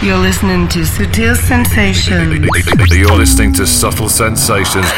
You're 0.00 0.16
listening 0.16 0.64
to 0.72 0.80
Sutil 0.80 1.36
Sensations. 1.36 2.40
You're 2.88 3.20
listening 3.20 3.52
to 3.52 3.66
Subtle 3.66 4.08
Sensations. 4.08 4.88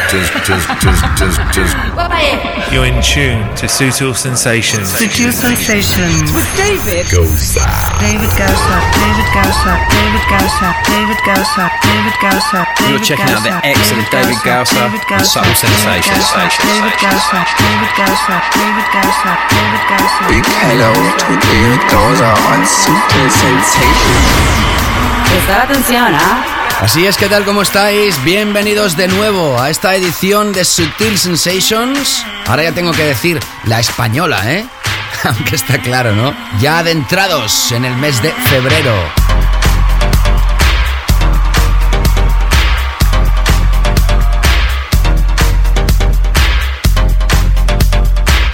You're 2.70 2.86
in 2.86 3.02
tune 3.02 3.42
to 3.58 3.66
Sutil 3.66 4.14
Sensations. 4.14 4.94
Sutil 4.94 5.34
Sensations. 5.34 6.30
With 6.30 6.46
David. 6.54 7.10
Goza. 7.10 7.66
David 7.98 8.30
Gausa. 8.38 8.78
David 8.94 9.26
Gausa. 9.34 9.74
David 9.90 10.22
Gausa. 10.30 10.70
David 10.86 11.18
Gausa. 11.26 11.64
David 11.82 12.16
Gausa. 12.22 12.60
You're 12.86 13.02
checking 13.02 13.26
out 13.34 13.42
the 13.42 13.58
excellent 13.66 14.06
David 14.14 14.38
Gausa 14.46 14.86
and 14.86 15.26
Subtle 15.26 15.58
Sensations. 15.58 16.30
David 16.62 16.94
Gausa. 17.02 17.42
David 17.58 17.90
Gausa. 17.98 18.38
David 18.54 18.86
Gausa. 18.94 19.32
David 19.50 19.82
Gausa. 19.90 20.22
Big 20.30 20.46
hello 20.62 20.94
to 20.94 21.32
David 21.42 21.82
Gausa 21.90 22.30
on 22.54 22.62
Super 22.70 23.26
Sensations. 23.34 24.91
Prestar 25.30 25.60
atención, 25.62 26.14
¿ah? 26.14 26.62
Así 26.80 27.06
es, 27.06 27.16
¿qué 27.16 27.28
tal? 27.28 27.44
¿Cómo 27.44 27.62
estáis? 27.62 28.22
Bienvenidos 28.24 28.96
de 28.96 29.06
nuevo 29.06 29.60
a 29.60 29.70
esta 29.70 29.94
edición 29.94 30.52
de 30.52 30.64
Sutil 30.64 31.16
Sensations. 31.16 32.26
Ahora 32.46 32.64
ya 32.64 32.72
tengo 32.72 32.92
que 32.92 33.04
decir 33.04 33.38
la 33.64 33.78
española, 33.78 34.40
¿eh? 34.52 34.66
Aunque 35.24 35.54
está 35.54 35.78
claro, 35.78 36.12
¿no? 36.12 36.34
Ya 36.60 36.78
adentrados 36.78 37.70
en 37.70 37.84
el 37.84 37.96
mes 37.96 38.20
de 38.20 38.32
febrero. 38.32 38.92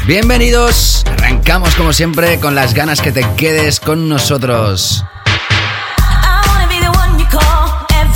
Bienvenidos. 0.07 1.05
Arrancamos 1.07 1.75
como 1.75 1.93
siempre 1.93 2.41
con 2.41 2.55
las 2.55 2.73
ganas 2.73 3.01
que 3.03 3.13
te 3.13 3.27
quedes 3.37 3.79
con 3.79 4.09
nosotros. 4.09 5.05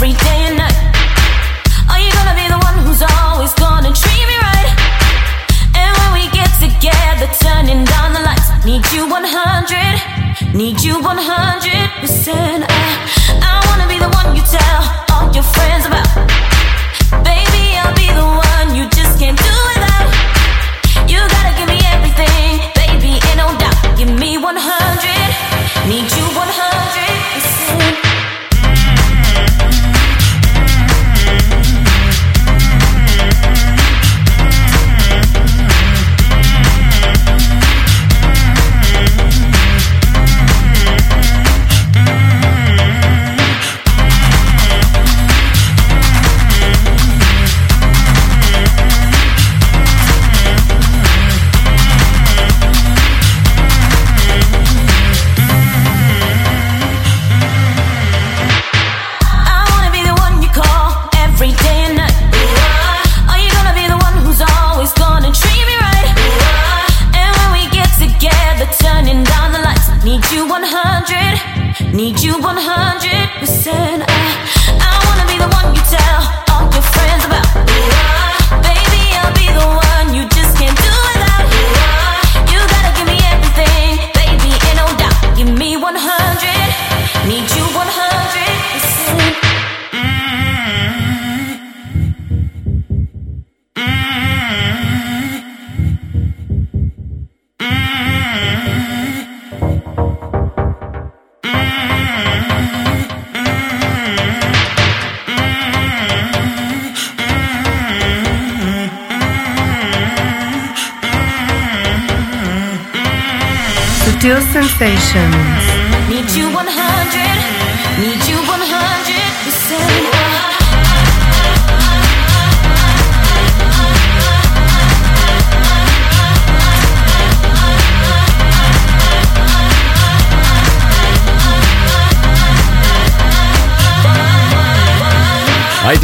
Every 0.03 0.19
day 0.19 0.41
and 0.51 0.59
night. 0.59 0.79
Are 1.89 2.01
you 2.03 2.11
gonna 2.11 2.35
be 2.35 2.49
the 2.51 2.59
one 2.59 2.77
who's 2.83 3.03
always 3.23 3.55
gonna 3.55 3.93
treat 3.95 4.27
me 4.31 4.37
right? 4.43 4.71
And 5.79 5.91
when 5.99 6.11
we 6.19 6.25
get 6.35 6.51
together, 6.59 7.31
turning 7.39 7.85
down 7.85 8.13
the 8.13 8.23
lights, 8.27 8.51
need 8.65 8.83
you 8.91 9.07
100, 9.07 10.59
need 10.59 10.83
you 10.83 10.99
100 10.99 12.01
percent. 12.01 12.65
I, 12.67 12.83
I 13.47 13.63
wanna 13.71 13.87
be 13.87 13.99
the 14.03 14.11
one 14.19 14.35
you 14.35 14.43
tell 14.43 14.83
all 15.15 15.31
your 15.31 15.47
friends 15.55 15.87
about. 15.87 16.11
Baby, 17.23 17.79
I'll 17.79 17.95
be 17.95 18.11
the 18.11 18.27
one 18.27 18.75
you 18.75 18.91
just 18.91 19.21
can't 19.21 19.39
do 19.39 19.55
without. 19.69 19.82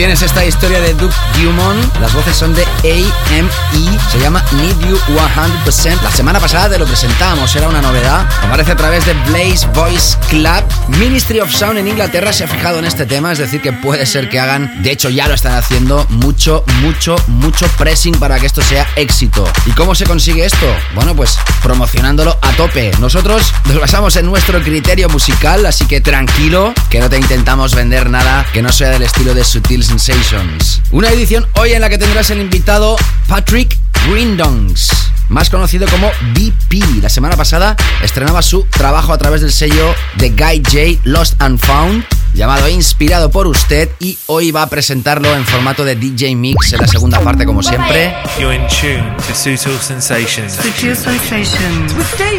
Tienes 0.08 0.22
esta 0.22 0.42
historia 0.42 0.80
de 0.80 0.94
Duke 0.94 1.14
Dumont. 1.43 1.97
Las 2.00 2.12
voces 2.15 2.37
son 2.37 2.54
de 2.54 2.65
AME. 2.82 3.99
Se 4.10 4.19
llama 4.19 4.44
Need 4.53 4.78
You 4.88 4.99
100%. 5.06 6.03
La 6.03 6.10
semana 6.10 6.41
pasada 6.41 6.71
te 6.71 6.78
lo 6.78 6.87
presentamos, 6.87 7.54
era 7.54 7.69
una 7.69 7.81
novedad. 7.81 8.26
Aparece 8.43 8.72
a 8.72 8.76
través 8.76 9.06
de 9.06 9.15
Blaze 9.31 9.66
Voice 9.75 10.16
Club. 10.28 10.65
Ministry 10.99 11.41
of 11.41 11.50
Sound 11.50 11.78
en 11.78 11.88
Inglaterra 11.88 12.32
se 12.32 12.44
ha 12.44 12.49
fijado 12.49 12.78
en 12.78 12.84
este 12.84 13.06
tema, 13.06 13.32
es 13.32 13.38
decir, 13.38 13.60
que 13.60 13.72
puede 13.72 14.06
ser 14.06 14.28
que 14.28 14.41
hagan, 14.41 14.82
de 14.82 14.91
hecho 14.91 15.09
ya 15.10 15.28
lo 15.28 15.34
están 15.34 15.53
haciendo, 15.53 16.06
mucho, 16.10 16.65
mucho, 16.81 17.16
mucho 17.28 17.66
pressing 17.78 18.19
para 18.19 18.38
que 18.38 18.47
esto 18.47 18.62
sea 18.62 18.87
éxito. 18.97 19.49
¿Y 19.66 19.70
cómo 19.72 19.94
se 19.94 20.06
consigue 20.06 20.44
esto? 20.44 20.66
Bueno, 20.94 21.15
pues 21.15 21.38
promocionándolo 21.62 22.37
a 22.43 22.53
tope. 22.53 22.91
Nosotros 23.00 23.53
nos 23.66 23.81
basamos 23.81 24.16
en 24.16 24.26
nuestro 24.26 24.62
criterio 24.62 25.09
musical, 25.09 25.65
así 25.66 25.87
que 25.87 26.00
tranquilo, 26.00 26.72
que 26.91 27.00
no 27.00 27.09
te 27.09 27.19
intentamos 27.19 27.75
vender 27.75 28.10
nada 28.10 28.47
que 28.53 28.62
no 28.62 28.72
sea 28.72 28.91
del 28.91 29.03
estilo 29.03 29.34
de 29.34 29.44
Sutil 29.44 29.84
Sensations. 29.84 30.81
Una 30.91 31.09
edición 31.10 31.28
hoy 31.56 31.72
en 31.72 31.83
la 31.83 31.91
que 31.91 31.99
tendrás 31.99 32.31
el 32.31 32.41
invitado 32.41 32.97
Patrick 33.28 33.77
Grindongs, 34.09 34.91
más 35.28 35.50
conocido 35.50 35.87
como 35.89 36.11
BP. 36.33 37.03
La 37.03 37.11
semana 37.11 37.37
pasada 37.37 37.77
estrenaba 38.03 38.41
su 38.41 38.65
trabajo 38.71 39.12
a 39.12 39.19
través 39.19 39.43
del 39.43 39.53
sello 39.53 39.94
de 40.17 40.31
Guy 40.31 40.62
J 40.65 41.00
Lost 41.05 41.34
and 41.43 41.59
Found, 41.59 42.05
llamado 42.38 42.69
Inspirado 42.69 43.31
por 43.31 43.49
usted, 43.49 43.91
y 43.99 44.16
hoy 44.26 44.53
va 44.53 44.62
a 44.62 44.69
presentarlo 44.69 45.34
en 45.34 45.44
formato 45.44 45.84
de 45.84 45.97
DJ 45.97 46.37
Mix 46.37 46.72
en 46.72 46.81
la 46.81 46.87
segunda 46.87 47.19
parte, 47.21 47.44
como 47.44 47.65
siempre. 47.65 48.15
You're 48.38 48.54
in 48.54 48.62
tune 48.69 49.12
to 49.26 49.34
Sutil 49.34 49.76
Sensations. 49.81 50.53
Sutil 50.53 50.97
Sensations. 50.97 51.93
With 51.94 52.06
David. 52.16 52.38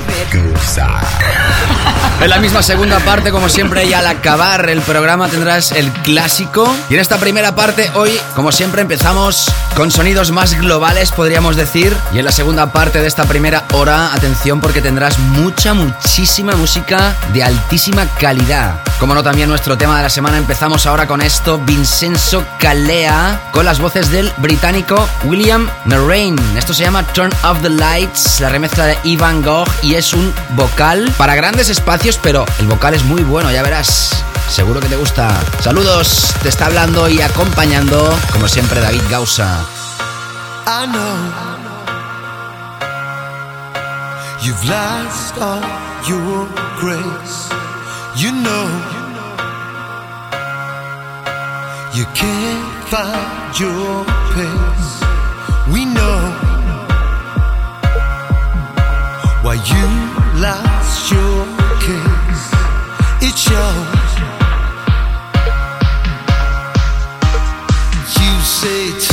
En 2.22 2.30
la 2.30 2.38
misma 2.40 2.62
segunda 2.62 3.00
parte, 3.00 3.32
como 3.32 3.50
siempre, 3.50 3.86
y 3.86 3.94
al 3.94 4.07
acabar 4.07 4.69
el 4.69 4.81
programa 4.81 5.28
tendrás 5.28 5.74
el 5.74 5.92
clásico. 5.92 6.74
Y 6.90 6.94
en 6.94 7.01
esta 7.01 7.18
primera 7.18 7.56
parte, 7.56 7.92
hoy, 7.96 8.12
como 8.36 8.51
siempre, 8.54 8.81
empezamos 8.81 9.51
con 9.75 9.92
sonidos 9.92 10.31
más 10.31 10.57
globales, 10.60 11.12
podríamos 11.12 11.56
decir. 11.57 11.96
Y 12.13 12.19
en 12.19 12.25
la 12.25 12.31
segunda 12.31 12.72
parte 12.72 13.01
de 13.01 13.07
esta 13.07 13.25
primera 13.25 13.66
hora, 13.74 14.13
atención, 14.13 14.62
porque 14.62 14.81
tendrás 14.81 15.19
mucha, 15.19 15.74
muchísima 15.74 16.56
música 16.56 17.16
de 17.34 17.44
altísima 17.44 18.06
calidad. 18.19 18.81
Como 19.00 19.13
no, 19.16 19.24
también 19.24 19.48
nuestro 19.48 19.78
tema 19.78 19.88
de 19.97 20.03
la 20.03 20.09
semana. 20.09 20.38
Empezamos 20.38 20.86
ahora 20.86 21.07
con 21.07 21.21
esto: 21.21 21.59
Vincenzo 21.59 22.45
Calea, 22.59 23.50
con 23.51 23.65
las 23.65 23.80
voces 23.80 24.12
del 24.12 24.31
británico 24.38 25.07
William 25.24 25.69
Narrain. 25.86 26.38
Esto 26.57 26.74
se 26.74 26.83
llama 26.83 27.03
Turn 27.13 27.31
Off 27.44 27.62
the 27.62 27.69
Lights, 27.69 28.39
la 28.39 28.50
remezcla 28.50 28.86
de 28.86 28.97
Ivan 29.03 29.41
Gogh, 29.41 29.68
y 29.81 29.95
es 29.95 30.13
un 30.13 30.33
vocal 30.51 31.13
para 31.18 31.36
grandes 31.36 31.69
espacios, 31.69 32.18
pero 32.21 32.45
el 32.59 32.68
vocal 32.68 32.94
es 32.94 33.03
muy 33.03 33.24
bueno, 33.24 33.51
ya 33.51 33.63
verás. 33.63 34.24
Seguro 34.50 34.80
que 34.80 34.88
te 34.88 34.95
gusta. 34.95 35.30
Saludos, 35.62 36.33
te 36.41 36.50
está 36.50 36.68
hablando 36.68 37.07
y 37.07 37.21
acompañando, 37.21 38.18
como 38.31 38.47
siempre, 38.47 38.81
David 38.81 39.03
Gausa. 39.09 39.65
You've 44.41 44.63
lost 44.65 45.38
all 45.38 45.62
your 46.07 46.47
grace. 46.80 47.50
You 48.15 48.31
know 48.31 49.09
can't 52.13 52.88
find 52.89 53.59
your 53.59 54.06
pace. 54.36 55.01
We 55.74 55.86
know 55.86 56.19
why 59.41 59.56
you 59.71 59.88
lost 60.39 61.12
your 61.12 61.45
case. 61.88 62.45
It 63.27 63.36
shows. 63.38 64.12
You 68.19 68.41
say 68.41 69.09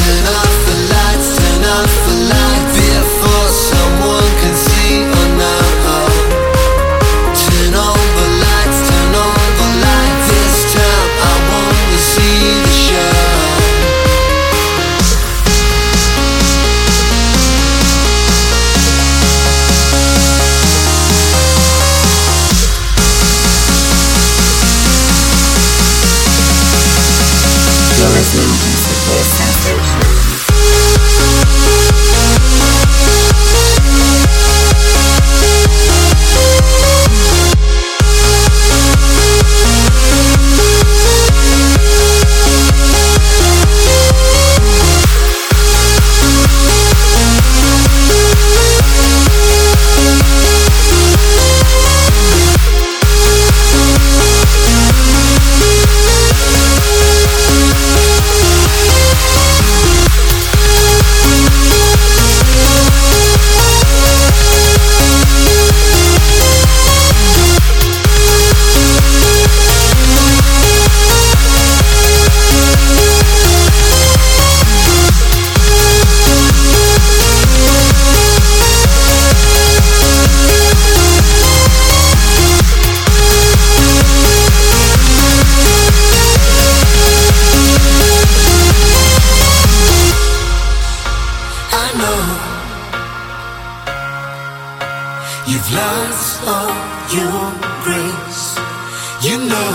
know 92.00 92.20
you've 95.50 95.70
lost 95.80 96.34
all 96.54 96.74
your 97.16 97.42
grace. 97.84 98.44
You 99.26 99.36
know 99.52 99.72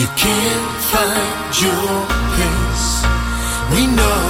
you 0.00 0.06
can't 0.24 0.72
find 0.92 1.50
your 1.64 1.90
place. 2.34 2.88
We 3.72 3.82
know 3.98 4.22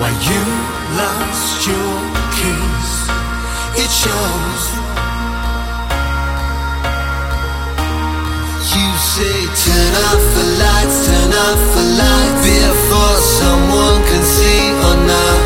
why 0.00 0.10
you 0.28 0.42
lost 1.02 1.66
your 1.70 1.94
case. 2.40 2.94
It 3.82 3.90
shows. 4.02 4.64
You 8.76 8.88
say 9.12 9.38
turn 9.64 9.92
off 10.08 10.24
the 10.36 10.46
lights, 10.62 10.98
turn 11.26 11.34
off 11.34 11.74
the 11.74 11.82
lights 11.82 12.46
before 12.46 13.16
someone 13.16 14.02
can 14.06 14.22
see 14.22 14.70
or 14.70 15.06
not. 15.06 15.45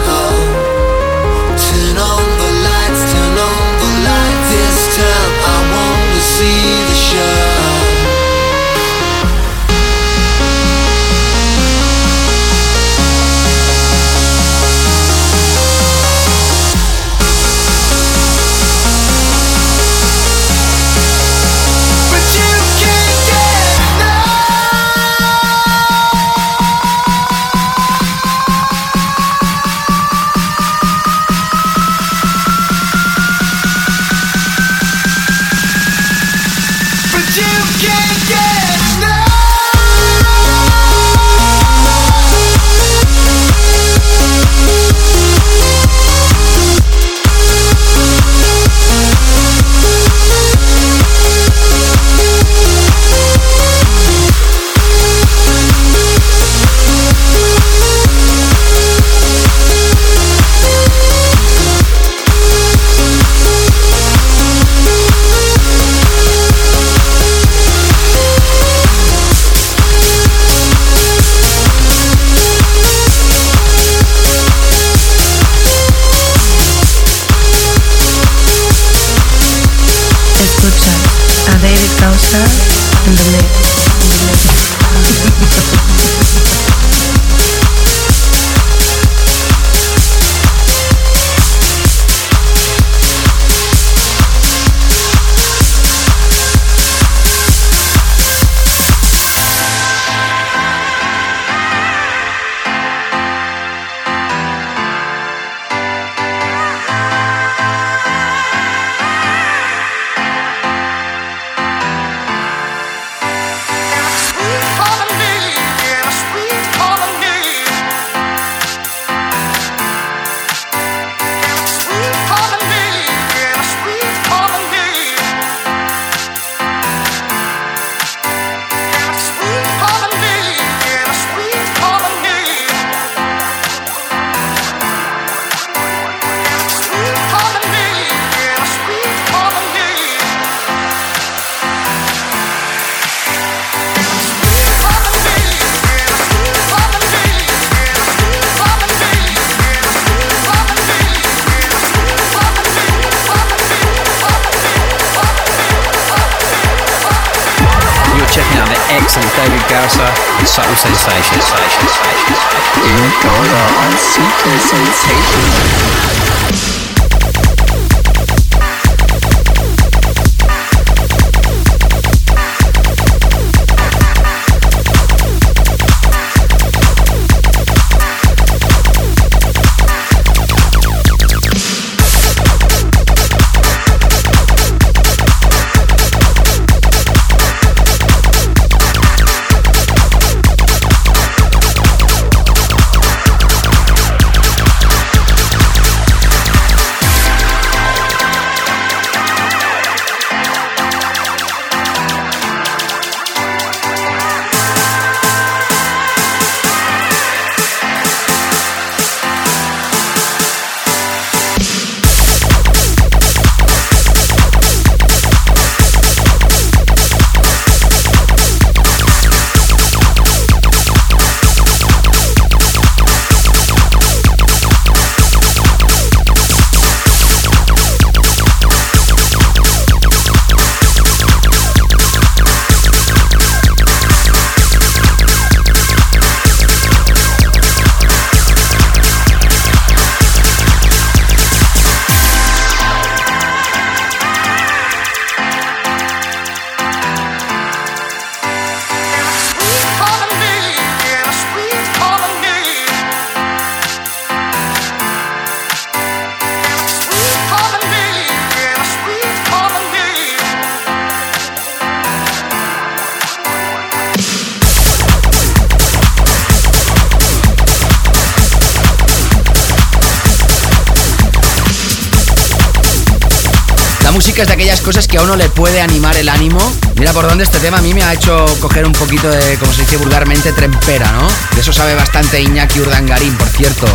Es 274.43 274.49
de 274.49 274.55
aquellas 274.55 274.81
cosas 274.81 275.07
que 275.07 275.19
a 275.19 275.23
uno 275.23 275.37
le 275.37 275.49
puede 275.51 275.83
animar 275.83 276.17
el 276.17 276.29
ánimo. 276.29 276.59
Mira 276.97 277.13
por 277.13 277.29
dónde 277.29 277.45
este 277.45 277.59
tema 277.59 277.79
a 277.79 277.81
mí 277.83 277.93
me 277.93 278.03
ha 278.03 278.15
hecho 278.15 278.47
coger 278.61 278.87
un 278.87 278.93
poquito 278.93 279.29
de, 279.29 279.57
como 279.59 279.73
se 279.73 279.83
dice 279.83 279.99
vulgarmente, 279.99 280.53
trempera, 280.53 281.13
¿no? 281.13 281.29
De 281.55 281.61
eso 281.61 281.73
sabe 281.73 281.95
bastante 281.95 282.41
Iñaki 282.41 282.81
Urdangarín, 282.81 283.37
por 283.37 283.49
cierto. 283.49 283.87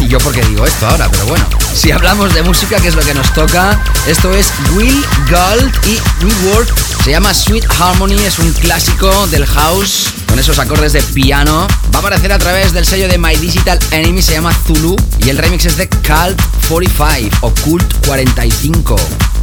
Y 0.00 0.08
yo 0.08 0.18
porque 0.18 0.42
digo 0.42 0.66
esto 0.66 0.88
ahora, 0.88 1.08
pero 1.08 1.26
bueno. 1.26 1.44
Si 1.74 1.92
hablamos 1.92 2.34
de 2.34 2.42
música, 2.42 2.80
que 2.80 2.88
es 2.88 2.96
lo 2.96 3.02
que 3.02 3.14
nos 3.14 3.32
toca, 3.32 3.80
esto 4.06 4.34
es 4.34 4.52
Will 4.72 5.04
Gold 5.30 5.72
y 5.86 6.00
Rework. 6.24 6.72
Se 7.04 7.10
llama 7.10 7.32
Sweet 7.32 7.66
Harmony, 7.78 8.18
es 8.24 8.38
un 8.40 8.52
clásico 8.54 9.26
del 9.28 9.46
house 9.46 10.08
con 10.26 10.38
esos 10.38 10.58
acordes 10.58 10.94
de 10.94 11.02
piano. 11.02 11.68
Va 11.94 11.98
a 11.98 12.00
aparecer 12.00 12.32
a 12.32 12.38
través 12.38 12.72
del 12.72 12.86
sello 12.86 13.06
de 13.06 13.18
My 13.18 13.36
Digital 13.36 13.78
Enemy, 13.92 14.20
se 14.20 14.32
llama 14.32 14.52
Zulu. 14.66 14.96
Y 15.18 15.28
el 15.28 15.38
remix 15.38 15.66
es 15.66 15.76
de 15.76 15.88
Cult 15.88 16.40
45 16.68 17.36
o 17.42 17.54
Cult 17.62 18.06
45. 18.06 18.96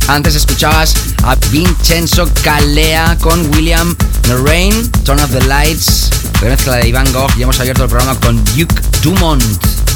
Antes 0.10 0.34
escuchabas 0.34 0.96
a 1.22 1.36
Vincenzo 1.52 2.28
Calea 2.44 3.16
con 3.22 3.48
William 3.52 3.96
Lorraine, 4.28 4.90
Turn 5.04 5.20
off 5.20 5.30
the 5.30 5.46
Lights, 5.46 6.10
remezcla 6.42 6.78
de 6.78 6.88
Iván 6.88 7.14
Gogh 7.14 7.30
y 7.38 7.44
hemos 7.44 7.60
abierto 7.60 7.84
el 7.84 7.90
programa 7.90 8.20
con 8.20 8.44
Duke 8.56 8.74
Dumont, 9.04 9.44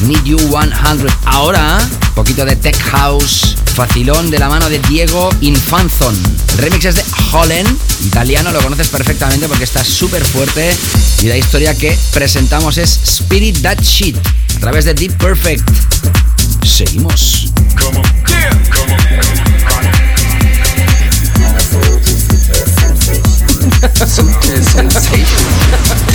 Need 0.01 0.23
You 0.23 0.37
100. 0.37 0.71
Ahora, 1.25 1.79
poquito 2.13 2.45
de 2.45 2.55
Tech 2.55 2.79
House, 2.91 3.55
facilón 3.73 4.29
de 4.29 4.37
la 4.37 4.49
mano 4.49 4.69
de 4.69 4.77
Diego 4.87 5.31
Infanzon. 5.41 6.15
El 6.51 6.57
remix 6.59 6.85
es 6.85 6.95
de 6.97 7.03
Holland, 7.31 7.75
italiano, 8.05 8.51
lo 8.51 8.61
conoces 8.61 8.89
perfectamente 8.89 9.47
porque 9.47 9.63
está 9.63 9.83
súper 9.83 10.23
fuerte 10.23 10.77
y 11.23 11.25
la 11.25 11.37
historia 11.37 11.75
que 11.75 11.97
presentamos 12.13 12.77
es 12.77 12.99
Spirit 13.03 13.63
That 13.63 13.81
Shit 13.81 14.15
a 14.17 14.59
través 14.59 14.85
de 14.85 14.93
Deep 14.93 15.17
Perfect. 15.17 15.67
Seguimos. 16.63 17.42
Super 23.91 24.63
Sensations. 24.63 26.12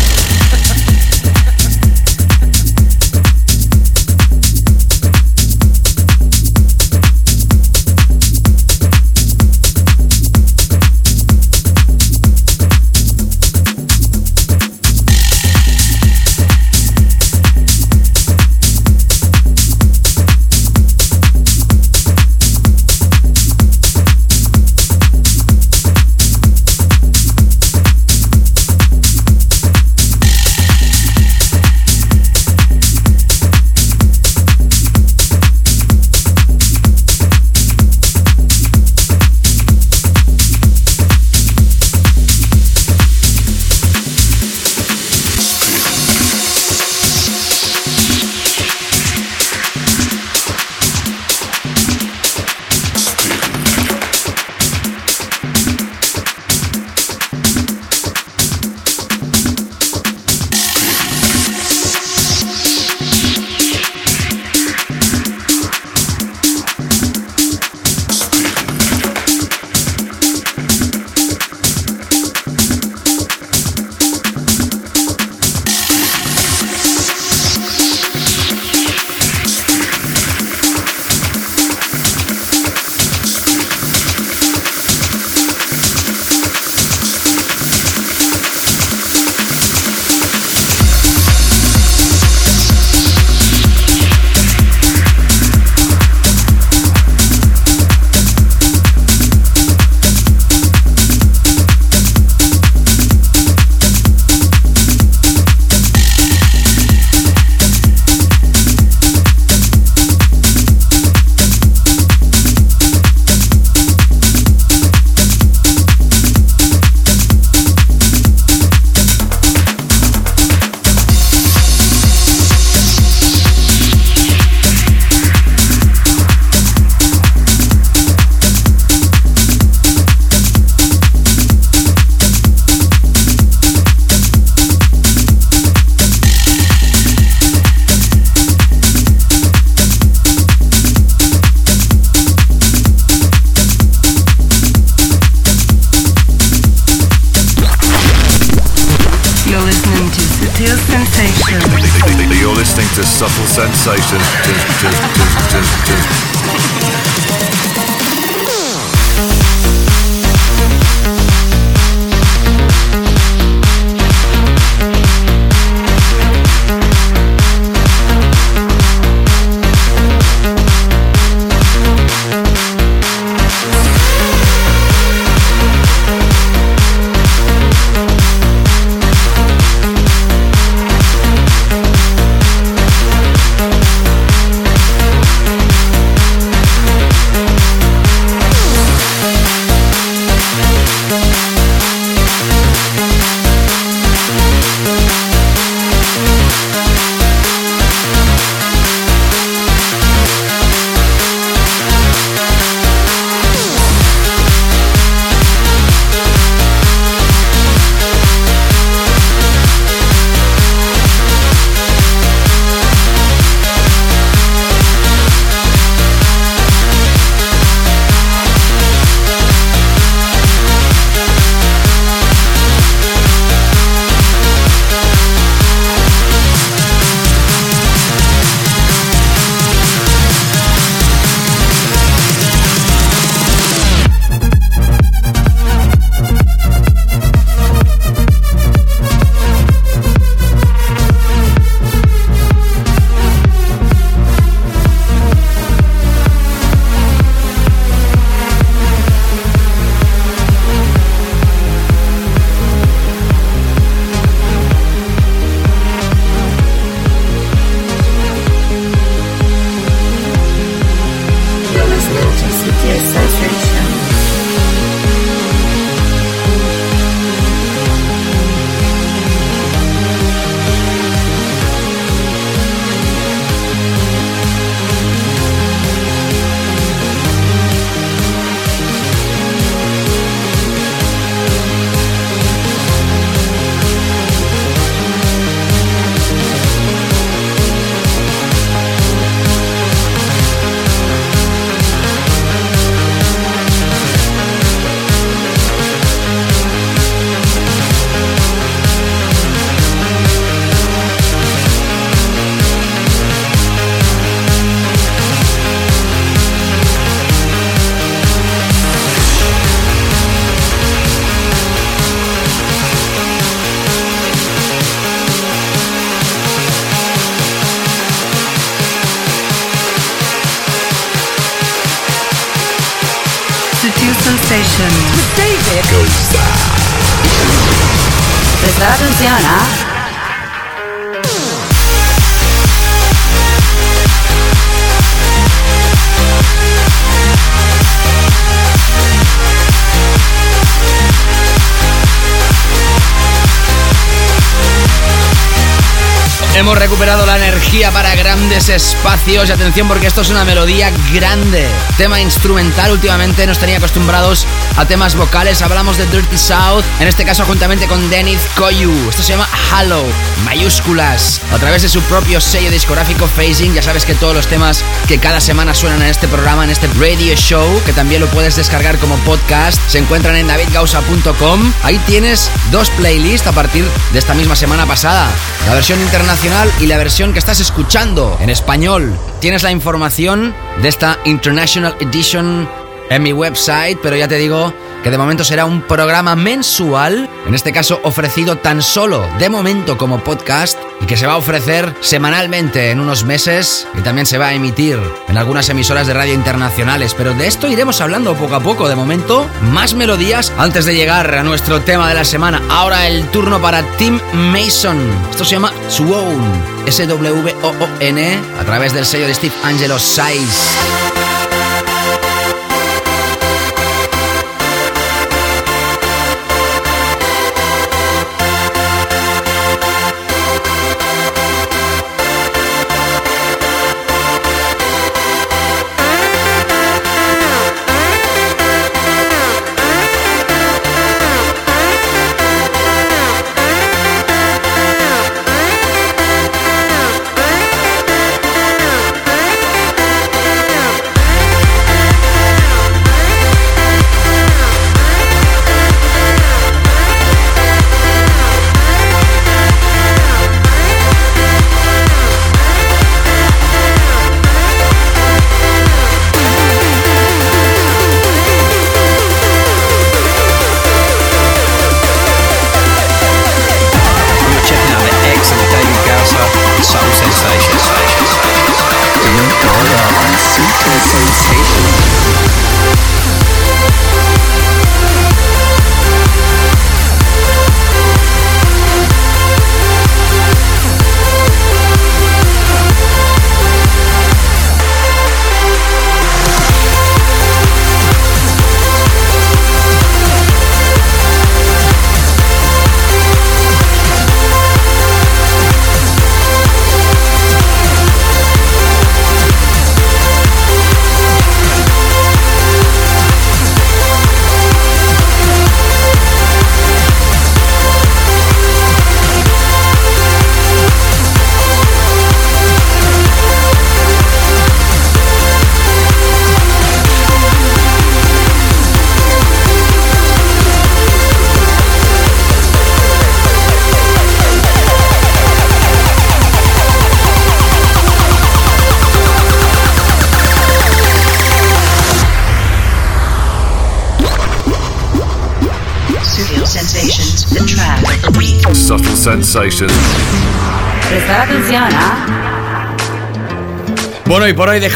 Espacios 348.70 349.48
y 349.48 349.52
atención 349.52 349.88
porque 349.88 350.06
esto 350.06 350.20
es 350.20 350.30
una 350.30 350.44
melodía 350.44 350.92
grande. 351.12 351.66
Tema 351.96 352.20
instrumental, 352.20 352.92
últimamente 352.92 353.46
nos 353.46 353.58
tenía 353.58 353.78
acostumbrados 353.78 354.46
a 354.76 354.84
temas 354.84 355.14
vocales. 355.14 355.62
Hablamos 355.62 355.96
de 355.96 356.06
Dirty 356.06 356.36
South, 356.36 356.84
en 357.00 357.08
este 357.08 357.24
caso 357.24 357.44
juntamente 357.44 357.86
con 357.86 358.10
Dennis 358.10 358.40
Koyu. 358.56 358.92
Esto 359.08 359.22
se 359.22 359.32
llama 359.32 359.48
Halo, 359.72 360.04
mayúsculas. 360.44 361.40
A 361.52 361.58
través 361.58 361.82
de 361.82 361.88
su 361.88 362.00
propio 362.02 362.40
sello 362.40 362.70
discográfico 362.70 363.26
Phasing, 363.26 363.74
ya 363.74 363.82
sabes 363.82 364.04
que 364.04 364.14
todos 364.14 364.34
los 364.34 364.46
temas 364.46 364.84
que 365.06 365.18
cada 365.18 365.40
semana 365.40 365.74
suenan 365.74 366.02
en 366.02 366.08
este 366.08 366.28
programa, 366.28 366.64
en 366.64 366.70
este 366.70 366.88
radio 366.98 367.34
show, 367.36 367.82
que 367.86 367.92
también 367.92 368.20
lo 368.20 368.28
puedes 368.28 368.56
descargar 368.56 368.98
como 368.98 369.16
podcast, 369.18 369.80
se 369.88 369.98
encuentran 369.98 370.36
en 370.36 370.46
davidgausa.com. 370.46 371.72
Ahí 371.82 371.98
tienes 372.06 372.50
dos 372.70 372.90
playlists 372.90 373.46
a 373.46 373.52
partir 373.52 373.84
de 374.12 374.18
esta 374.18 374.34
misma 374.34 374.56
semana 374.56 374.86
pasada. 374.86 375.28
La 375.66 375.74
versión 375.74 376.00
internacional 376.00 376.70
y 376.80 376.86
la 376.86 376.96
versión 376.96 377.32
que 377.32 377.38
estás 377.38 377.60
escuchando 377.60 378.36
en 378.40 378.50
español. 378.50 379.14
Tienes 379.40 379.62
la 379.62 379.70
información 379.70 380.54
de 380.80 380.88
esta 380.88 381.18
International 381.24 381.94
Edition 382.00 382.68
en 383.10 383.22
mi 383.22 383.32
website, 383.32 383.98
pero 384.02 384.16
ya 384.16 384.28
te 384.28 384.36
digo 384.36 384.72
que 385.02 385.10
de 385.10 385.18
momento 385.18 385.44
será 385.44 385.66
un 385.66 385.82
programa 385.82 386.36
mensual, 386.36 387.28
en 387.46 387.54
este 387.54 387.72
caso 387.72 388.00
ofrecido 388.02 388.56
tan 388.56 388.82
solo 388.82 389.26
de 389.38 389.48
momento 389.48 389.98
como 389.98 390.22
podcast 390.24 390.78
que 391.06 391.16
se 391.16 391.26
va 391.26 391.34
a 391.34 391.36
ofrecer 391.36 391.94
semanalmente 392.00 392.90
en 392.90 393.00
unos 393.00 393.24
meses 393.24 393.86
y 393.96 394.02
también 394.02 394.26
se 394.26 394.38
va 394.38 394.48
a 394.48 394.54
emitir 394.54 394.98
en 395.28 395.38
algunas 395.38 395.68
emisoras 395.68 396.06
de 396.06 396.14
radio 396.14 396.34
internacionales, 396.34 397.14
pero 397.16 397.34
de 397.34 397.46
esto 397.46 397.68
iremos 397.68 398.00
hablando 398.00 398.34
poco 398.34 398.56
a 398.56 398.60
poco. 398.60 398.88
De 398.88 398.96
momento, 398.96 399.48
más 399.72 399.94
melodías 399.94 400.52
antes 400.58 400.84
de 400.84 400.94
llegar 400.94 401.34
a 401.34 401.42
nuestro 401.42 401.80
tema 401.80 402.08
de 402.08 402.14
la 402.14 402.24
semana. 402.24 402.62
Ahora 402.68 403.06
el 403.06 403.26
turno 403.28 403.60
para 403.60 403.82
Tim 403.96 404.20
Mason. 404.34 404.98
Esto 405.30 405.44
se 405.44 405.52
llama 405.52 405.72
Swoon, 405.88 406.42
S-W-O-O-N, 406.86 408.38
a 408.60 408.64
través 408.64 408.92
del 408.92 409.06
sello 409.06 409.26
de 409.26 409.34
Steve 409.34 409.54
Angelo 409.64 409.98
Size. 409.98 410.97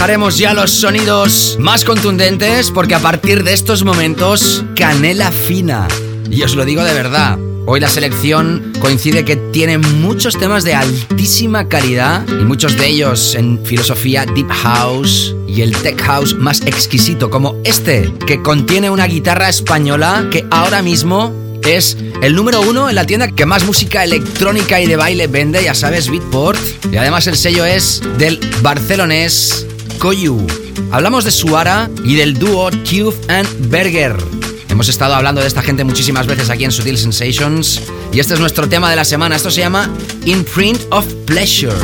Dejaremos 0.02 0.36
ya 0.36 0.52
los 0.52 0.72
sonidos 0.72 1.56
más 1.60 1.84
contundentes 1.84 2.72
porque 2.72 2.96
a 2.96 2.98
partir 2.98 3.44
de 3.44 3.52
estos 3.52 3.84
momentos, 3.84 4.64
canela 4.74 5.30
fina. 5.30 5.86
Y 6.28 6.42
os 6.42 6.56
lo 6.56 6.64
digo 6.64 6.82
de 6.82 6.92
verdad. 6.92 7.38
Hoy 7.66 7.78
la 7.78 7.88
selección 7.88 8.72
coincide 8.80 9.24
que 9.24 9.36
tiene 9.36 9.78
muchos 9.78 10.36
temas 10.36 10.64
de 10.64 10.74
altísima 10.74 11.68
calidad 11.68 12.26
y 12.28 12.42
muchos 12.44 12.76
de 12.76 12.88
ellos 12.88 13.36
en 13.36 13.64
filosofía 13.64 14.26
deep 14.26 14.48
house 14.50 15.36
y 15.46 15.60
el 15.60 15.70
tech 15.70 16.02
house 16.02 16.34
más 16.34 16.62
exquisito 16.62 17.30
como 17.30 17.54
este 17.62 18.12
que 18.26 18.42
contiene 18.42 18.90
una 18.90 19.06
guitarra 19.06 19.48
española 19.50 20.26
que 20.32 20.44
ahora 20.50 20.82
mismo 20.82 21.32
es 21.62 21.96
el 22.22 22.34
número 22.34 22.60
uno 22.62 22.88
en 22.88 22.96
la 22.96 23.06
tienda 23.06 23.28
que 23.28 23.46
más 23.46 23.64
música 23.64 24.02
electrónica 24.02 24.80
y 24.80 24.88
de 24.88 24.96
baile 24.96 25.28
vende, 25.28 25.62
ya 25.62 25.76
sabes, 25.76 26.10
Beatport. 26.10 26.58
Y 26.90 26.96
además 26.96 27.28
el 27.28 27.36
sello 27.36 27.64
es 27.64 28.02
del 28.18 28.40
barcelonés 28.62 29.68
Koyu. 30.02 30.44
Hablamos 30.90 31.22
de 31.24 31.30
Suara 31.30 31.88
y 32.04 32.16
del 32.16 32.36
dúo 32.36 32.70
Cube 32.70 33.14
and 33.28 33.70
Berger. 33.70 34.16
Hemos 34.68 34.88
estado 34.88 35.14
hablando 35.14 35.40
de 35.40 35.46
esta 35.46 35.62
gente 35.62 35.84
muchísimas 35.84 36.26
veces 36.26 36.50
aquí 36.50 36.64
en 36.64 36.72
Sutil 36.72 36.98
Sensations 36.98 37.80
y 38.12 38.18
este 38.18 38.34
es 38.34 38.40
nuestro 38.40 38.68
tema 38.68 38.90
de 38.90 38.96
la 38.96 39.04
semana. 39.04 39.36
Esto 39.36 39.52
se 39.52 39.60
llama 39.60 39.88
Imprint 40.24 40.80
of 40.90 41.06
Pleasure. 41.24 41.76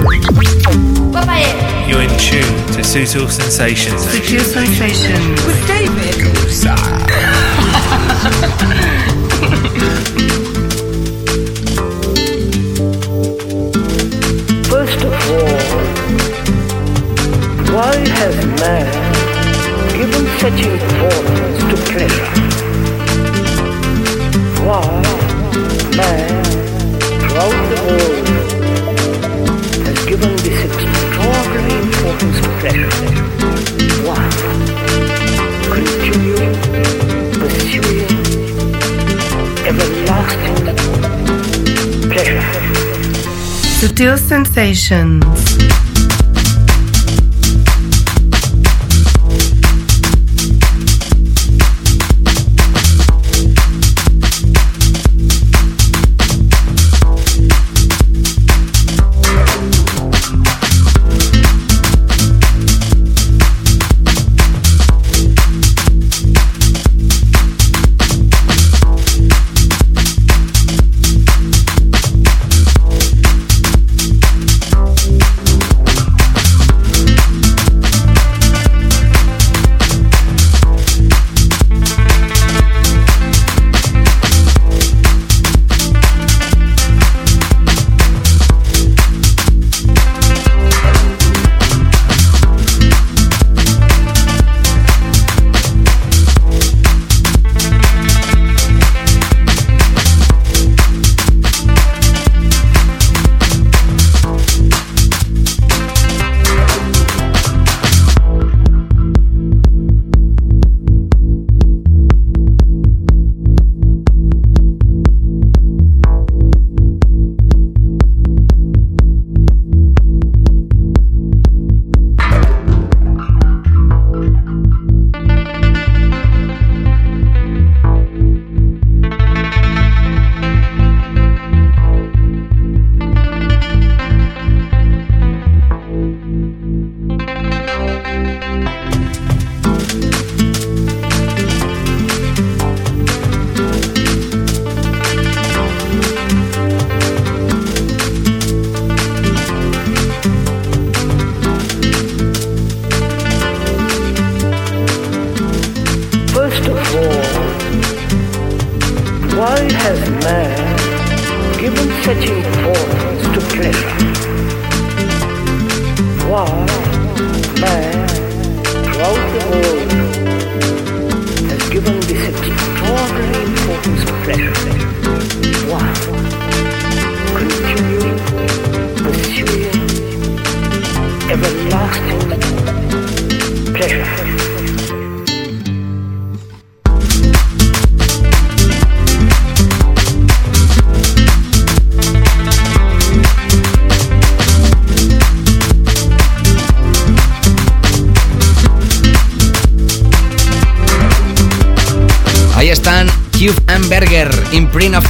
You're 1.87 2.03
in 2.03 2.11
tune 2.17 2.43
to 2.77 2.83
Sutil 2.83 3.31
Sensations. 3.31 4.03
Sutil 4.03 4.41
sensations. 4.41 5.47
With 5.47 5.69
David. 5.69 6.17
such 20.39 20.61
importance 20.65 21.61
to 21.71 21.77
pleasure? 21.91 22.31
Why 24.65 24.87
man 25.99 26.45
throughout 27.19 27.59
the 27.71 27.79
world 27.87 28.27
has 29.87 29.99
given 30.07 30.33
this 30.47 30.59
extraordinary 30.69 31.75
importance 31.83 32.39
to 32.45 32.51
pleasure? 32.61 32.93
Why? 34.07 34.23
Continuing, 35.75 36.55
pursuing, 37.41 38.11
everlasting 39.67 40.59
pleasure. 42.13 42.47
Sutil 43.81 44.17
sensations. 44.17 45.68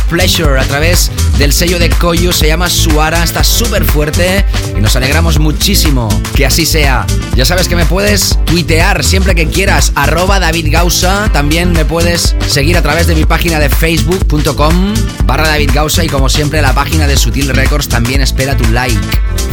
Pleasure, 0.08 0.58
a 0.60 0.64
través 0.64 1.10
del 1.38 1.52
sello 1.52 1.78
de 1.78 1.90
Koyu, 1.90 2.32
se 2.32 2.46
llama 2.46 2.68
Suara, 2.68 3.22
está 3.22 3.44
súper 3.44 3.84
fuerte 3.84 4.44
y 4.76 4.80
nos 4.80 4.96
alegramos 4.96 5.38
muchísimo 5.38 6.08
que 6.34 6.46
así 6.46 6.66
sea. 6.66 7.06
Ya 7.36 7.44
sabes 7.44 7.68
que 7.68 7.76
me 7.76 7.84
puedes 7.84 8.38
tuitear 8.44 9.04
siempre 9.04 9.34
que 9.34 9.46
quieras, 9.46 9.92
arroba 9.94 10.40
David 10.40 10.68
Gausa, 10.70 11.30
también 11.32 11.72
me 11.72 11.84
puedes 11.84 12.34
seguir 12.46 12.76
a 12.76 12.82
través 12.82 13.06
de 13.06 13.14
mi 13.14 13.24
página 13.24 13.58
de 13.58 13.68
facebook.com 13.68 14.94
barra 15.24 15.48
David 15.48 15.70
Gausa 15.74 16.04
y 16.04 16.08
como 16.08 16.28
siempre 16.28 16.62
la 16.62 16.74
página 16.74 17.06
de 17.06 17.16
Sutil 17.16 17.48
Records 17.48 17.88
también 17.88 18.20
espera 18.20 18.56
tu 18.56 18.64
like. 18.70 18.98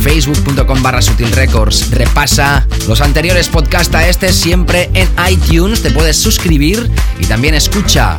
Facebook.com 0.02 0.82
barra 0.82 1.02
Sutil 1.02 1.32
Records. 1.32 1.92
Repasa 1.92 2.66
los 2.88 3.02
anteriores 3.02 3.50
podcasts 3.50 3.94
a 3.96 4.08
este 4.08 4.32
siempre 4.32 4.90
en 4.94 5.10
iTunes, 5.30 5.82
te 5.82 5.92
puedes 5.92 6.18
suscribir 6.18 6.90
y 7.20 7.26
también 7.26 7.56
escucha 7.56 8.18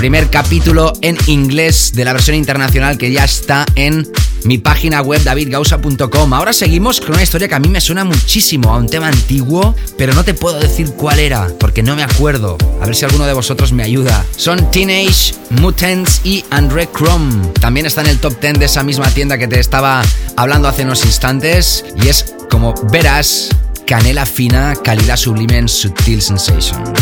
primer 0.00 0.30
capítulo 0.30 0.94
en 1.02 1.18
inglés 1.26 1.92
de 1.94 2.06
la 2.06 2.14
versión 2.14 2.34
internacional 2.34 2.96
que 2.96 3.12
ya 3.12 3.22
está 3.22 3.66
en 3.74 4.10
mi 4.44 4.56
página 4.56 5.02
web 5.02 5.22
davidgausa.com. 5.22 6.32
Ahora 6.32 6.54
seguimos 6.54 7.02
con 7.02 7.10
una 7.10 7.22
historia 7.22 7.48
que 7.48 7.54
a 7.54 7.58
mí 7.58 7.68
me 7.68 7.82
suena 7.82 8.02
muchísimo 8.02 8.72
a 8.72 8.78
un 8.78 8.88
tema 8.88 9.08
antiguo, 9.08 9.74
pero 9.98 10.14
no 10.14 10.24
te 10.24 10.32
puedo 10.32 10.58
decir 10.58 10.94
cuál 10.96 11.18
era, 11.18 11.48
porque 11.60 11.82
no 11.82 11.96
me 11.96 12.02
acuerdo. 12.02 12.56
A 12.80 12.86
ver 12.86 12.96
si 12.96 13.04
alguno 13.04 13.26
de 13.26 13.34
vosotros 13.34 13.74
me 13.74 13.82
ayuda. 13.82 14.24
Son 14.38 14.70
Teenage 14.70 15.34
Mutants 15.50 16.22
y 16.24 16.46
Andre 16.48 16.88
Chrome. 16.96 17.48
También 17.60 17.84
está 17.84 18.00
en 18.00 18.06
el 18.06 18.18
top 18.20 18.40
10 18.40 18.58
de 18.58 18.64
esa 18.64 18.82
misma 18.82 19.10
tienda 19.10 19.36
que 19.36 19.48
te 19.48 19.60
estaba 19.60 20.02
hablando 20.34 20.66
hace 20.66 20.84
unos 20.84 21.04
instantes 21.04 21.84
y 22.02 22.08
es 22.08 22.36
como 22.48 22.72
verás 22.90 23.50
canela 23.86 24.24
fina, 24.24 24.74
calidad 24.82 25.18
sublime 25.18 25.58
en 25.58 25.68
Sutil 25.68 26.22
Sensations. 26.22 26.99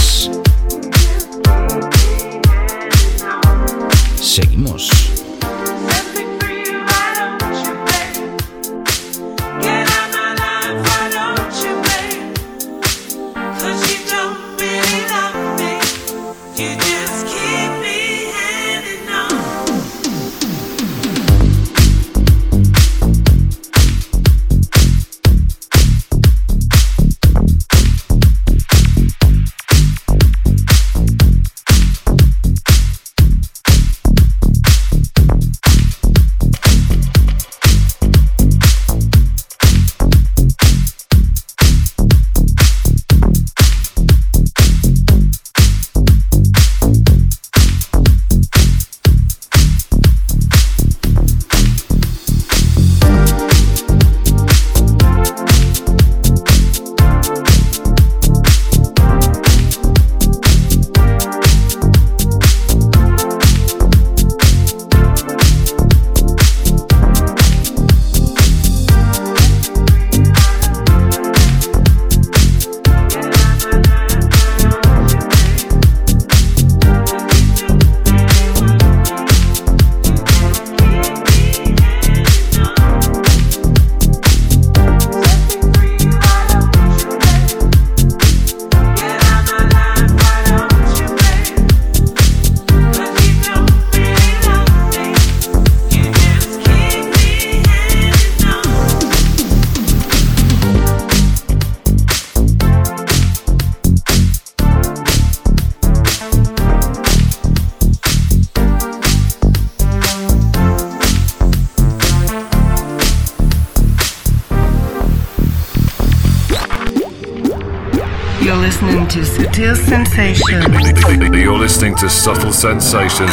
Subtle 122.08 122.52
Sensations. 122.52 123.30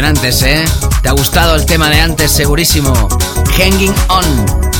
Impresionantes, 0.00 0.42
¿eh? 0.42 0.64
¿Te 1.02 1.08
ha 1.10 1.12
gustado 1.12 1.54
el 1.56 1.66
tema 1.66 1.90
de 1.90 2.00
antes? 2.00 2.30
Segurísimo. 2.30 3.08
Hanging 3.58 3.94
On. 4.08 4.24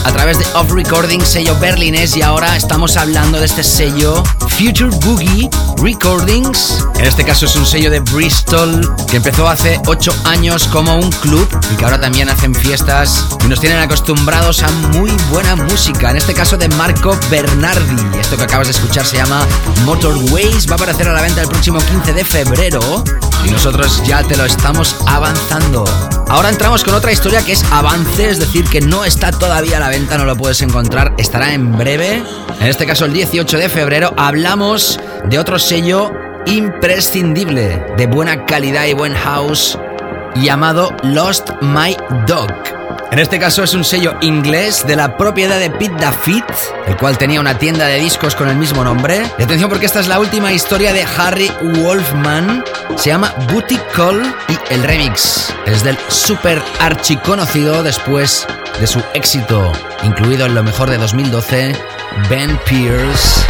A 0.07 0.13
través 0.13 0.39
de 0.39 0.47
Off 0.55 0.71
Recording, 0.73 1.21
sello 1.21 1.59
berlinés, 1.59 2.17
y 2.17 2.23
ahora 2.23 2.57
estamos 2.57 2.97
hablando 2.97 3.39
de 3.39 3.45
este 3.45 3.63
sello 3.63 4.23
Future 4.49 4.89
Boogie 5.05 5.51
Recordings. 5.77 6.87
En 6.99 7.05
este 7.05 7.23
caso 7.25 7.45
es 7.45 7.55
un 7.57 7.67
sello 7.67 7.91
de 7.91 8.01
Bristol 8.01 8.95
que 9.11 9.19
empezó 9.19 9.47
hace 9.47 9.79
8 9.87 10.11
años 10.25 10.67
como 10.69 10.95
un 10.95 11.11
club 11.11 11.47
y 11.71 11.77
que 11.77 11.85
ahora 11.85 12.01
también 12.01 12.31
hacen 12.31 12.55
fiestas 12.55 13.27
y 13.45 13.49
nos 13.49 13.61
tienen 13.61 13.79
acostumbrados 13.79 14.63
a 14.63 14.71
muy 14.93 15.11
buena 15.31 15.55
música. 15.55 16.11
En 16.11 16.17
este 16.17 16.33
caso 16.33 16.57
de 16.57 16.69
Marco 16.71 17.19
Bernardi. 17.31 18.19
Esto 18.19 18.39
que 18.39 18.45
acabas 18.45 18.69
de 18.69 18.73
escuchar 18.73 19.05
se 19.05 19.19
llama 19.19 19.47
Motorways. 19.85 20.67
Va 20.67 20.73
a 20.73 20.77
aparecer 20.77 21.09
a 21.09 21.13
la 21.13 21.21
venta 21.21 21.43
el 21.43 21.49
próximo 21.49 21.79
15 21.79 22.15
de 22.15 22.25
febrero 22.25 23.05
y 23.45 23.51
nosotros 23.51 24.03
ya 24.07 24.23
te 24.23 24.37
lo 24.37 24.45
estamos 24.45 24.97
avanzando. 25.07 25.85
Ahora 26.29 26.49
entramos 26.49 26.85
con 26.85 26.95
otra 26.95 27.13
historia 27.13 27.43
que 27.43 27.53
es 27.53 27.65
avance, 27.73 28.31
es 28.31 28.39
decir, 28.39 28.65
que 28.65 28.81
no 28.81 29.05
está 29.05 29.33
todavía 29.33 29.79
a 29.79 29.81
la 29.81 29.89
venta, 29.89 30.17
no 30.17 30.25
lo 30.25 30.37
puedes 30.37 30.63
encontrar, 30.63 31.15
estará 31.19 31.53
en 31.55 31.77
breve. 31.77 32.23
En 32.61 32.67
este 32.67 32.87
caso 32.87 33.05
el 33.05 33.13
18 33.13 33.59
de 33.59 33.69
febrero 33.69 34.15
hablamos 34.17 35.01
de 35.25 35.39
otro 35.39 35.59
sello 35.59 36.13
imprescindible 36.47 37.85
de 37.97 38.07
buena 38.07 38.47
calidad 38.47 38.87
y 38.87 38.95
buen 38.95 39.15
house 39.15 39.79
llamado 40.37 40.95
Lost 41.03 41.51
My 41.61 41.97
Dog. 42.27 42.80
En 43.13 43.19
este 43.19 43.41
caso 43.41 43.65
es 43.65 43.75
un 43.75 43.83
sello 43.83 44.15
inglés 44.21 44.87
de 44.87 44.95
la 44.95 45.17
propiedad 45.17 45.59
de 45.59 45.69
Pete 45.69 45.97
Daffit, 45.99 46.45
el 46.87 46.97
cual 46.97 47.19
tenía 47.19 47.41
una 47.41 47.59
tienda 47.59 47.87
de 47.87 47.99
discos 47.99 48.37
con 48.37 48.49
el 48.49 48.55
mismo 48.55 48.85
nombre. 48.85 49.21
Y 49.37 49.43
atención 49.43 49.69
porque 49.69 49.87
esta 49.87 49.99
es 49.99 50.07
la 50.07 50.21
última 50.21 50.53
historia 50.53 50.93
de 50.93 51.05
Harry 51.19 51.51
Wolfman. 51.61 52.65
Se 52.97 53.11
llama 53.11 53.35
Booty 53.53 53.79
Call 53.97 54.23
y 54.49 54.73
el 54.73 54.85
remix 54.85 55.53
es 55.67 55.83
del 55.83 55.99
super 56.07 56.63
archiconocido 56.79 57.83
después 57.83 58.47
de 58.79 58.87
su 58.87 59.03
éxito, 59.15 59.73
incluido 60.05 60.47
en 60.47 60.55
lo 60.55 60.63
mejor 60.63 60.89
de 60.89 60.99
2012, 60.99 61.73
Ben 62.29 62.57
Pierce. 62.65 63.41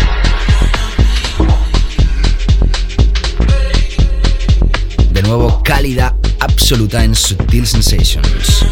De 5.10 5.22
nuevo, 5.22 5.62
calidad 5.62 6.14
absoluta 6.40 7.04
en 7.04 7.14
Sutil 7.14 7.66
Sensations. 7.66 8.64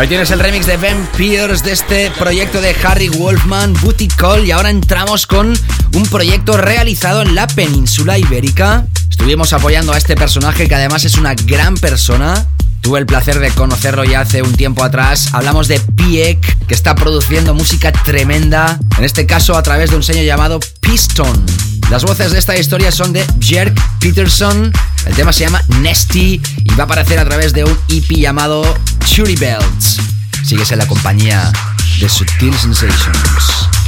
Ahí 0.00 0.08
tienes 0.08 0.30
el 0.30 0.40
remix 0.40 0.64
de 0.64 0.78
Vampires 0.78 1.62
de 1.62 1.72
este 1.72 2.10
proyecto 2.12 2.62
de 2.62 2.74
Harry 2.84 3.10
Wolfman, 3.10 3.74
Booty 3.82 4.08
Call. 4.08 4.46
Y 4.46 4.50
ahora 4.50 4.70
entramos 4.70 5.26
con 5.26 5.52
un 5.94 6.02
proyecto 6.08 6.56
realizado 6.56 7.20
en 7.20 7.34
la 7.34 7.46
península 7.46 8.16
ibérica. 8.16 8.86
Estuvimos 9.10 9.52
apoyando 9.52 9.92
a 9.92 9.98
este 9.98 10.16
personaje 10.16 10.68
que 10.68 10.74
además 10.74 11.04
es 11.04 11.18
una 11.18 11.34
gran 11.34 11.74
persona. 11.74 12.46
Tuve 12.80 12.98
el 12.98 13.04
placer 13.04 13.40
de 13.40 13.50
conocerlo 13.50 14.04
ya 14.04 14.22
hace 14.22 14.40
un 14.40 14.54
tiempo 14.54 14.84
atrás. 14.84 15.34
Hablamos 15.34 15.68
de 15.68 15.78
Piek, 15.78 16.66
que 16.66 16.72
está 16.72 16.94
produciendo 16.94 17.52
música 17.52 17.92
tremenda, 17.92 18.80
en 18.96 19.04
este 19.04 19.26
caso 19.26 19.54
a 19.54 19.62
través 19.62 19.90
de 19.90 19.96
un 19.96 20.02
sello 20.02 20.22
llamado 20.22 20.60
Piston. 20.80 21.44
Las 21.90 22.04
voces 22.04 22.32
de 22.32 22.38
esta 22.38 22.56
historia 22.56 22.90
son 22.90 23.12
de 23.12 23.26
Jerk 23.38 23.78
Peterson. 23.98 24.72
El 25.04 25.14
tema 25.14 25.34
se 25.34 25.40
llama 25.44 25.62
Nesty 25.80 26.40
y 26.56 26.74
va 26.74 26.84
a 26.84 26.86
aparecer 26.86 27.18
a 27.18 27.26
través 27.26 27.52
de 27.52 27.64
un 27.64 27.78
EP 27.88 28.16
llamado 28.16 28.62
Churi 29.10 29.34
Belts. 29.34 29.98
Sigues 30.44 30.70
en 30.70 30.78
la 30.78 30.86
compañía 30.86 31.50
de 31.98 32.08
Sutil 32.08 32.56
Sensations. 32.56 33.79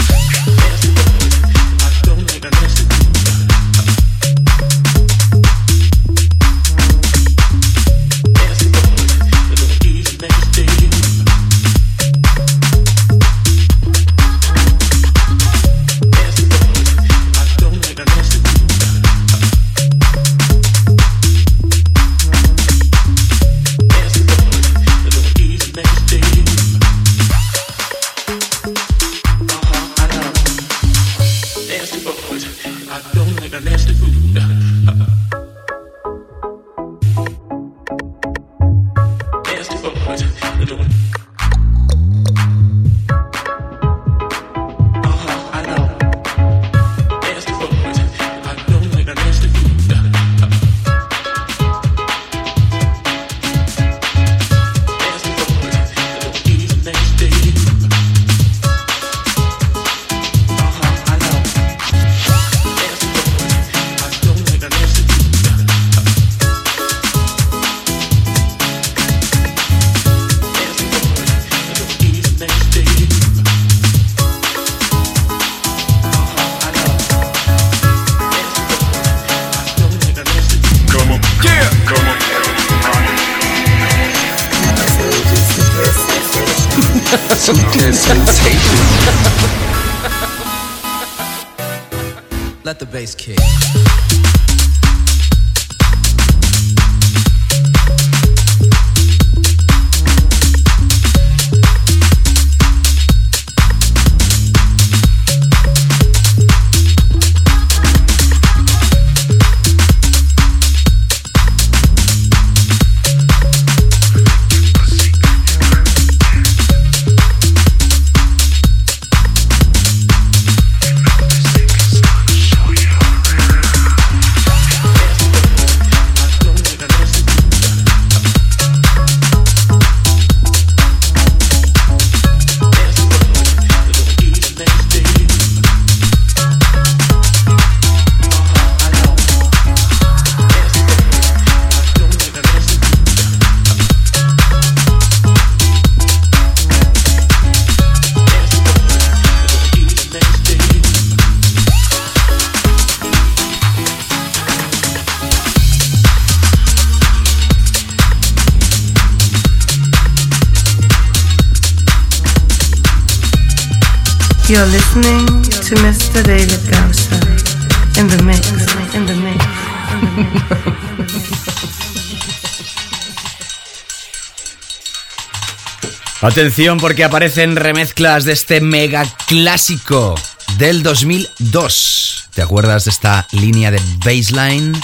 Atención 176.21 176.79
porque 176.79 177.05
aparecen 177.05 177.57
remezclas 177.57 178.25
de 178.25 178.33
este 178.33 178.61
mega 178.61 179.07
clásico 179.27 180.15
del 180.59 180.83
2002. 180.83 182.29
¿Te 182.35 182.43
acuerdas 182.43 182.85
de 182.85 182.91
esta 182.91 183.27
línea 183.33 183.71
de 183.71 183.81
baseline? 184.05 184.79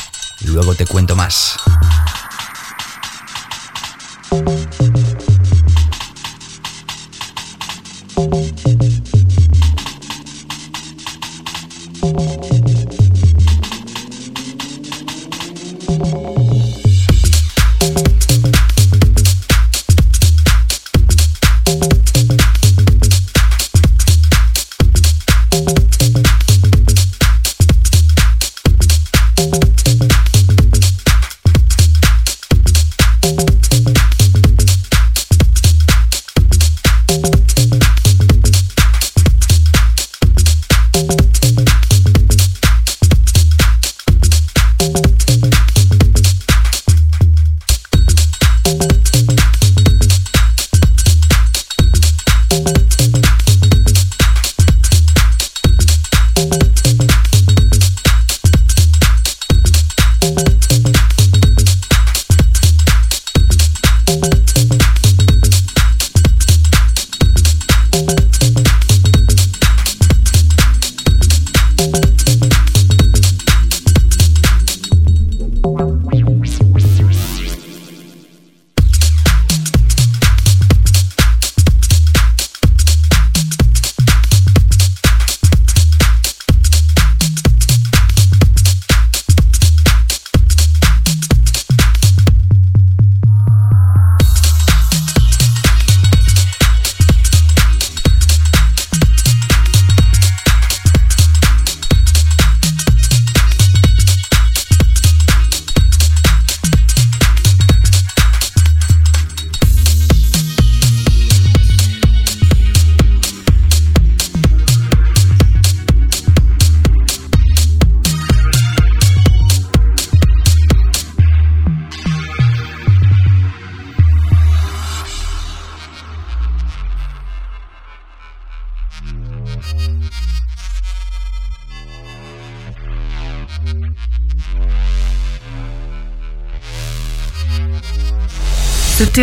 Luego 0.47 0.75
te 0.75 0.87
cuento 0.87 1.17
más. 1.17 1.59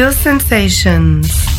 Sutil 0.06 0.14
Sensations. 0.14 1.55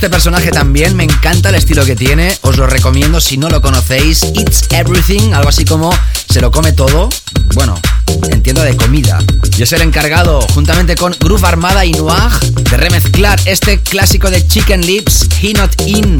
Este 0.00 0.08
personaje 0.08 0.50
también, 0.50 0.96
me 0.96 1.04
encanta 1.04 1.50
el 1.50 1.56
estilo 1.56 1.84
que 1.84 1.94
tiene, 1.94 2.34
os 2.40 2.56
lo 2.56 2.66
recomiendo 2.66 3.20
si 3.20 3.36
no 3.36 3.50
lo 3.50 3.60
conocéis. 3.60 4.22
It's 4.34 4.66
Everything, 4.70 5.34
algo 5.34 5.50
así 5.50 5.66
como 5.66 5.90
se 6.26 6.40
lo 6.40 6.50
come 6.50 6.72
todo. 6.72 7.10
Bueno, 7.52 7.78
entiendo 8.30 8.62
de 8.62 8.74
comida. 8.76 9.18
Yo 9.58 9.66
soy 9.66 9.76
el 9.76 9.82
encargado, 9.82 10.40
juntamente 10.54 10.94
con 10.94 11.14
Groove 11.20 11.44
Armada 11.44 11.84
y 11.84 11.92
Noir, 11.92 12.30
de 12.70 12.76
remezclar 12.78 13.38
este 13.44 13.80
clásico 13.80 14.30
de 14.30 14.46
Chicken 14.46 14.86
Lips, 14.86 15.28
He 15.42 15.52
Not 15.52 15.82
In. 15.84 16.16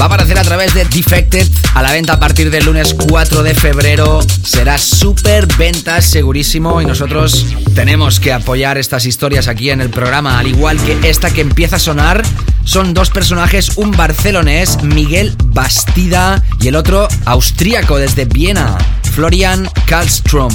Va 0.00 0.04
a 0.04 0.06
aparecer 0.06 0.38
a 0.38 0.42
través 0.42 0.72
de 0.72 0.86
Defected, 0.86 1.46
a 1.74 1.82
la 1.82 1.92
venta 1.92 2.14
a 2.14 2.18
partir 2.20 2.50
del 2.50 2.64
lunes 2.64 2.94
4 2.94 3.42
de 3.42 3.54
febrero. 3.54 4.20
Será 4.44 4.78
súper 4.78 5.46
venta, 5.58 6.00
segurísimo, 6.00 6.80
y 6.80 6.86
nosotros 6.86 7.44
tenemos 7.74 8.18
que 8.18 8.32
apoyar 8.32 8.78
estas 8.78 9.04
historias 9.04 9.46
aquí 9.46 9.68
en 9.68 9.82
el 9.82 9.90
programa, 9.90 10.38
al 10.38 10.46
igual 10.46 10.78
que 10.78 10.98
esta 11.06 11.30
que 11.30 11.42
empieza 11.42 11.76
a 11.76 11.80
sonar 11.80 12.22
son 12.70 12.94
dos 12.94 13.10
personajes, 13.10 13.72
un 13.78 13.90
barcelonés, 13.90 14.80
Miguel 14.84 15.34
Bastida, 15.46 16.40
y 16.60 16.68
el 16.68 16.76
otro 16.76 17.08
austríaco 17.24 17.98
desde 17.98 18.26
Viena, 18.26 18.78
Florian 19.12 19.68
Karlstrom. 19.86 20.52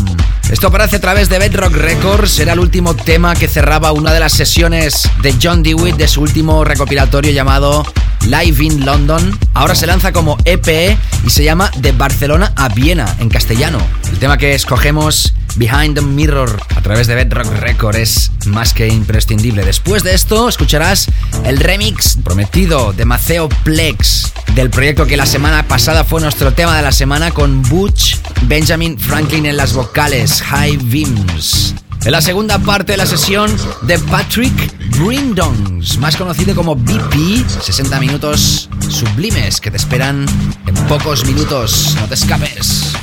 Esto 0.49 0.67
aparece 0.67 0.95
a 0.95 1.01
través 1.01 1.27
de 1.27 1.39
Bedrock 1.39 1.73
Records, 1.73 2.31
será 2.31 2.53
el 2.53 2.59
último 2.59 2.95
tema 2.95 3.35
que 3.35 3.49
cerraba 3.49 3.91
una 3.91 4.13
de 4.13 4.21
las 4.21 4.31
sesiones 4.31 5.09
de 5.23 5.35
John 5.43 5.61
Dewitt 5.61 5.97
de 5.97 6.07
su 6.07 6.21
último 6.21 6.63
recopilatorio 6.63 7.33
llamado 7.33 7.85
Live 8.21 8.63
in 8.63 8.85
London. 8.85 9.37
Ahora 9.53 9.75
se 9.75 9.85
lanza 9.85 10.13
como 10.13 10.37
EP 10.45 10.97
y 11.25 11.29
se 11.29 11.43
llama 11.43 11.69
De 11.79 11.91
Barcelona 11.91 12.53
a 12.55 12.69
Viena 12.69 13.13
en 13.19 13.27
castellano. 13.27 13.79
El 14.09 14.19
tema 14.19 14.37
que 14.37 14.55
escogemos 14.55 15.33
Behind 15.55 15.95
the 15.95 16.01
Mirror 16.01 16.61
a 16.75 16.81
través 16.81 17.07
de 17.07 17.15
Bedrock 17.15 17.47
Record 17.59 17.95
es 17.95 18.31
más 18.45 18.73
que 18.73 18.87
imprescindible. 18.87 19.63
Después 19.63 20.03
de 20.03 20.13
esto 20.13 20.49
escucharás 20.49 21.07
el 21.45 21.57
remix 21.59 22.17
prometido 22.23 22.93
de 22.93 23.05
Maceo 23.05 23.49
Plex 23.63 24.33
del 24.53 24.69
proyecto 24.69 25.05
que 25.05 25.17
la 25.17 25.25
semana 25.25 25.67
pasada 25.67 26.03
fue 26.03 26.21
nuestro 26.21 26.53
tema 26.53 26.75
de 26.75 26.81
la 26.81 26.91
semana 26.91 27.31
con 27.31 27.61
Butch 27.63 28.17
Benjamin 28.43 28.97
Franklin 28.97 29.45
en 29.45 29.57
las 29.57 29.73
vocales 29.73 30.41
High 30.41 30.77
Beams. 30.77 31.75
En 32.05 32.11
la 32.11 32.21
segunda 32.21 32.59
parte 32.59 32.91
de 32.91 32.97
la 32.97 33.07
sesión 33.07 33.51
de 33.81 33.97
Patrick 33.97 34.53
Brindons, 34.99 35.97
más 35.97 36.15
conocido 36.15 36.53
como 36.53 36.75
BP, 36.75 37.43
60 37.61 37.99
minutos 37.99 38.69
sublimes 38.89 39.59
que 39.59 39.71
te 39.71 39.77
esperan 39.77 40.25
en 40.67 40.75
pocos 40.87 41.25
minutos. 41.25 41.95
No 41.99 42.07
te 42.07 42.13
escapes. 42.13 42.93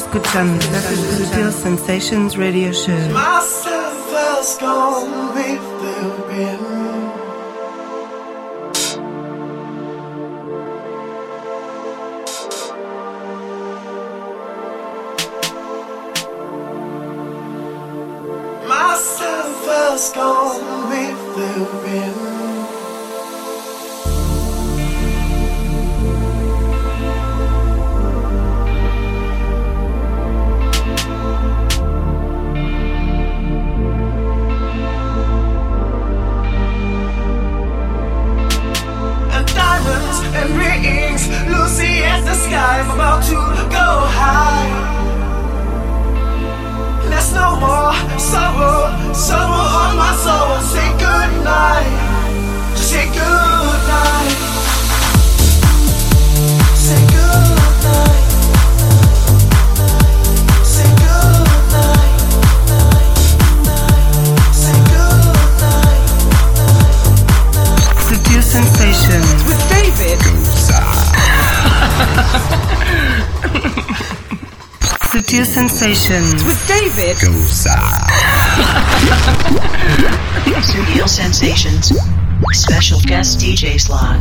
Estás 0.00 0.14
escuchando 0.14 1.52
Sensations 1.52 2.34
Radio 2.34 2.72
Show. 2.72 2.96
Sensations 75.68 76.42
with 76.44 76.56
David. 76.66 77.18
Studio 80.62 81.06
Sensations. 81.06 81.92
Special 82.54 82.98
guest 83.04 83.42
DJ 83.42 83.78
slot. 83.78 84.16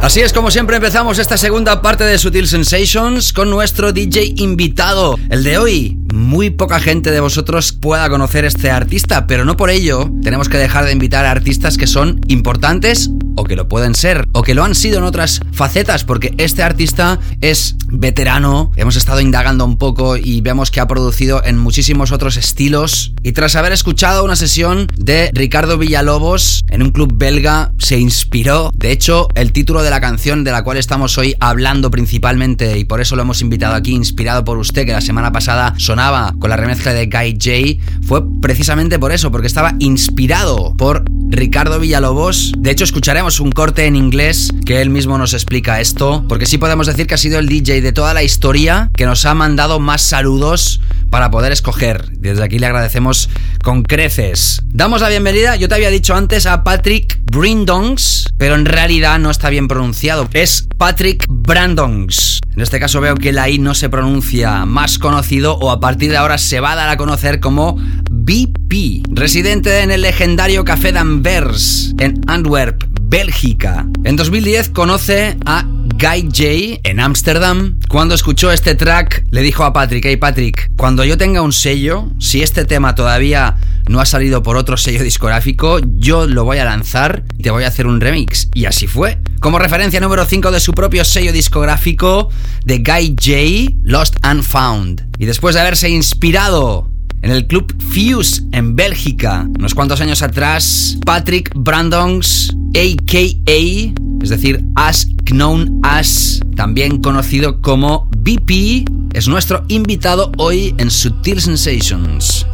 Así 0.00 0.22
es 0.22 0.32
como 0.32 0.50
siempre 0.50 0.76
empezamos 0.76 1.18
esta 1.18 1.36
segunda 1.36 1.82
parte 1.82 2.04
de 2.04 2.16
Sutil 2.16 2.48
Sensations 2.48 3.34
con 3.34 3.50
nuestro 3.50 3.92
DJ 3.92 4.32
invitado. 4.36 5.18
El 5.28 5.44
de 5.44 5.58
hoy, 5.58 5.98
muy 6.14 6.48
poca 6.48 6.80
gente 6.80 7.10
de 7.10 7.20
vosotros 7.20 7.72
pueda 7.72 8.08
conocer 8.08 8.46
este 8.46 8.70
artista, 8.70 9.26
pero 9.26 9.44
no 9.44 9.58
por 9.58 9.68
ello 9.68 10.10
tenemos 10.22 10.48
que 10.48 10.56
dejar 10.56 10.86
de 10.86 10.92
invitar 10.92 11.26
a 11.26 11.30
artistas 11.30 11.76
que 11.76 11.86
son 11.86 12.22
importantes 12.28 13.10
o 13.36 13.44
que 13.44 13.56
lo 13.56 13.68
pueden 13.68 13.94
ser, 13.94 14.26
o 14.32 14.42
que 14.42 14.54
lo 14.54 14.64
han 14.64 14.74
sido 14.74 14.98
en 14.98 15.04
otras 15.04 15.40
facetas, 15.52 16.04
porque 16.04 16.34
este 16.38 16.62
artista 16.62 17.18
es 17.40 17.76
veterano, 17.88 18.70
hemos 18.76 18.96
estado 18.96 19.20
indagando 19.20 19.64
un 19.64 19.78
poco 19.78 20.16
y 20.16 20.40
vemos 20.40 20.70
que 20.70 20.80
ha 20.80 20.86
producido 20.86 21.42
en 21.44 21.58
muchísimos 21.58 22.12
otros 22.12 22.36
estilos, 22.36 23.12
y 23.22 23.32
tras 23.32 23.56
haber 23.56 23.72
escuchado 23.72 24.24
una 24.24 24.36
sesión 24.36 24.86
de 24.96 25.30
Ricardo 25.32 25.78
Villalobos 25.78 26.64
en 26.68 26.82
un 26.82 26.90
club 26.90 27.12
belga, 27.14 27.72
se 27.78 27.98
inspiró, 27.98 28.70
de 28.74 28.92
hecho, 28.92 29.28
el 29.34 29.52
título 29.52 29.82
de 29.82 29.90
la 29.90 30.00
canción 30.00 30.44
de 30.44 30.52
la 30.52 30.64
cual 30.64 30.76
estamos 30.76 31.16
hoy 31.18 31.34
hablando 31.40 31.90
principalmente, 31.90 32.78
y 32.78 32.84
por 32.84 33.00
eso 33.00 33.16
lo 33.16 33.22
hemos 33.22 33.40
invitado 33.40 33.74
aquí, 33.74 33.92
inspirado 33.92 34.44
por 34.44 34.58
usted, 34.58 34.84
que 34.86 34.92
la 34.92 35.00
semana 35.00 35.32
pasada 35.32 35.74
sonaba 35.78 36.34
con 36.38 36.50
la 36.50 36.56
remezcla 36.56 36.92
de 36.92 37.06
Guy 37.06 37.38
J, 37.42 37.96
fue 38.06 38.22
precisamente 38.40 38.98
por 38.98 39.12
eso, 39.12 39.30
porque 39.30 39.46
estaba 39.46 39.74
inspirado 39.78 40.74
por 40.76 41.04
Ricardo 41.28 41.80
Villalobos. 41.80 42.52
De 42.58 42.70
hecho, 42.70 42.84
escucharemos 42.84 43.23
un 43.24 43.52
corte 43.52 43.86
en 43.86 43.96
inglés 43.96 44.50
que 44.66 44.82
él 44.82 44.90
mismo 44.90 45.16
nos 45.16 45.32
explica 45.32 45.80
esto, 45.80 46.26
porque 46.28 46.44
sí 46.44 46.58
podemos 46.58 46.86
decir 46.86 47.06
que 47.06 47.14
ha 47.14 47.18
sido 47.18 47.38
el 47.38 47.48
DJ 47.48 47.80
de 47.80 47.92
toda 47.92 48.12
la 48.12 48.22
historia 48.22 48.90
que 48.94 49.06
nos 49.06 49.24
ha 49.24 49.32
mandado 49.32 49.80
más 49.80 50.02
saludos 50.02 50.82
para 51.08 51.30
poder 51.30 51.50
escoger. 51.50 52.10
Desde 52.18 52.44
aquí 52.44 52.58
le 52.58 52.66
agradecemos 52.66 53.30
con 53.62 53.82
creces. 53.82 54.62
Damos 54.66 55.00
la 55.00 55.08
bienvenida, 55.08 55.56
yo 55.56 55.68
te 55.68 55.74
había 55.74 55.88
dicho 55.88 56.14
antes, 56.14 56.44
a 56.44 56.64
Patrick 56.64 57.18
Brindongs, 57.24 58.26
pero 58.36 58.56
en 58.56 58.66
realidad 58.66 59.18
no 59.18 59.30
está 59.30 59.48
bien 59.48 59.68
pronunciado. 59.68 60.28
Es 60.34 60.68
Patrick 60.76 61.24
Brandongs. 61.28 62.40
En 62.54 62.60
este 62.60 62.78
caso 62.78 63.00
veo 63.00 63.14
que 63.14 63.32
la 63.32 63.48
I 63.48 63.58
no 63.58 63.74
se 63.74 63.88
pronuncia 63.88 64.66
más 64.66 64.98
conocido 64.98 65.56
o 65.56 65.70
a 65.70 65.80
partir 65.80 66.10
de 66.10 66.18
ahora 66.18 66.36
se 66.36 66.60
va 66.60 66.72
a 66.72 66.76
dar 66.76 66.88
a 66.90 66.96
conocer 66.96 67.40
como 67.40 67.76
BP, 68.10 69.02
residente 69.08 69.80
en 69.80 69.90
el 69.90 70.02
legendario 70.02 70.64
Café 70.64 70.92
d'Anvers 70.92 71.94
en 71.98 72.20
Antwerp, 72.26 72.84
Bélgica. 73.06 73.86
En 74.04 74.16
2010 74.16 74.70
conoce 74.70 75.36
a 75.44 75.64
Guy 75.66 76.22
J 76.22 76.80
en 76.88 77.00
Ámsterdam. 77.00 77.78
Cuando 77.88 78.14
escuchó 78.14 78.50
este 78.50 78.74
track, 78.74 79.24
le 79.30 79.42
dijo 79.42 79.64
a 79.64 79.72
Patrick, 79.72 80.04
hey 80.04 80.16
Patrick, 80.16 80.70
cuando 80.76 81.04
yo 81.04 81.16
tenga 81.16 81.42
un 81.42 81.52
sello, 81.52 82.08
si 82.18 82.42
este 82.42 82.64
tema 82.64 82.94
todavía 82.94 83.56
no 83.88 84.00
ha 84.00 84.06
salido 84.06 84.42
por 84.42 84.56
otro 84.56 84.76
sello 84.76 85.02
discográfico, 85.02 85.78
yo 85.98 86.26
lo 86.26 86.44
voy 86.44 86.58
a 86.58 86.64
lanzar 86.64 87.24
y 87.38 87.42
te 87.42 87.50
voy 87.50 87.64
a 87.64 87.68
hacer 87.68 87.86
un 87.86 88.00
remix. 88.00 88.48
Y 88.54 88.64
así 88.64 88.86
fue. 88.86 89.18
Como 89.40 89.58
referencia 89.58 90.00
número 90.00 90.24
5 90.24 90.50
de 90.50 90.60
su 90.60 90.72
propio 90.72 91.04
sello 91.04 91.32
discográfico, 91.32 92.30
de 92.64 92.78
Guy 92.78 93.16
J, 93.20 93.78
Lost 93.84 94.16
and 94.22 94.42
Found. 94.42 95.06
Y 95.18 95.26
después 95.26 95.54
de 95.54 95.60
haberse 95.60 95.90
inspirado 95.90 96.90
en 97.24 97.30
el 97.30 97.46
club 97.46 97.74
Fuse 97.78 98.42
en 98.52 98.76
Bélgica. 98.76 99.48
Unos 99.58 99.74
cuantos 99.74 100.00
años 100.02 100.22
atrás, 100.22 100.98
Patrick 101.06 101.50
Brandons, 101.54 102.54
a.k.a., 102.74 104.22
es 104.22 104.28
decir, 104.28 104.62
As 104.74 105.08
Known 105.24 105.80
As, 105.82 106.40
también 106.54 107.00
conocido 107.00 107.62
como 107.62 108.10
BP, 108.18 108.84
es 109.14 109.26
nuestro 109.26 109.64
invitado 109.68 110.32
hoy 110.36 110.74
en 110.76 110.90
Sutil 110.90 111.40
Sensations. 111.40 112.46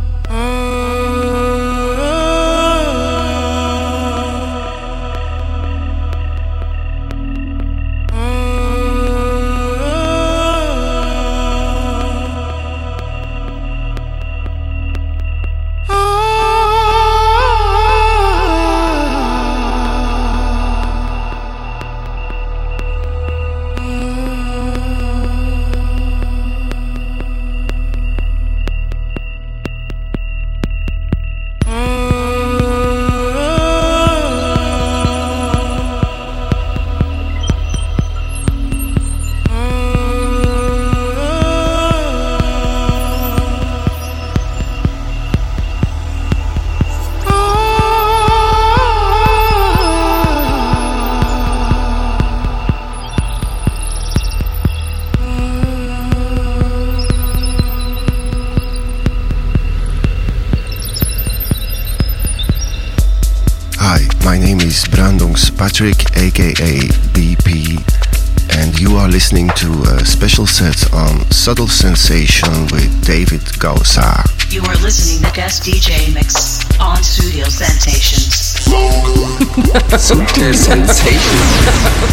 Subtle 71.41 71.69
Sensation 71.69 72.53
with 72.71 73.03
David 73.07 73.41
Gausa. 73.59 74.23
You 74.51 74.61
are 74.65 74.77
listening 74.83 75.27
to 75.27 75.35
guest 75.35 75.63
DJ 75.63 76.13
mix 76.13 76.61
on 76.79 77.03
Studio 77.03 77.47
Sensations. 77.47 78.61
Sutil 79.97 80.55
Sensations. 80.55 82.10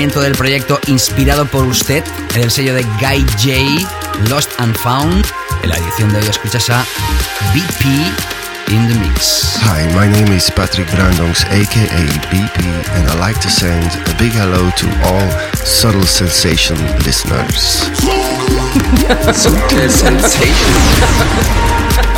Lanzamiento 0.00 0.22
del 0.22 0.32
proyecto 0.32 0.80
inspirado 0.86 1.44
por 1.44 1.66
usted 1.66 2.02
en 2.34 2.40
el 2.40 2.50
sello 2.50 2.72
de 2.74 2.84
Guy 3.00 3.22
J, 3.32 3.50
Lost 4.30 4.50
and 4.56 4.74
Found. 4.78 5.26
En 5.62 5.68
la 5.68 5.76
edición 5.76 6.10
de 6.10 6.20
hoy 6.20 6.26
escuchas 6.26 6.70
a 6.70 6.86
BP 7.52 7.84
in 8.70 8.88
the 8.88 8.94
Mix. 8.94 9.58
Hi, 9.60 9.86
my 9.94 10.08
name 10.08 10.34
is 10.34 10.50
Patrick 10.50 10.90
Brandongs, 10.92 11.44
aka 11.50 12.06
BP, 12.30 12.80
and 12.94 13.10
I'd 13.10 13.20
like 13.20 13.38
to 13.40 13.50
send 13.50 13.84
a 14.08 14.14
big 14.18 14.32
hello 14.32 14.70
to 14.70 14.86
all 15.04 15.30
Subtle 15.66 16.06
Sensation 16.06 16.78
listeners. 17.04 17.84
Subtle 19.36 19.90
Sensation. 19.90 20.46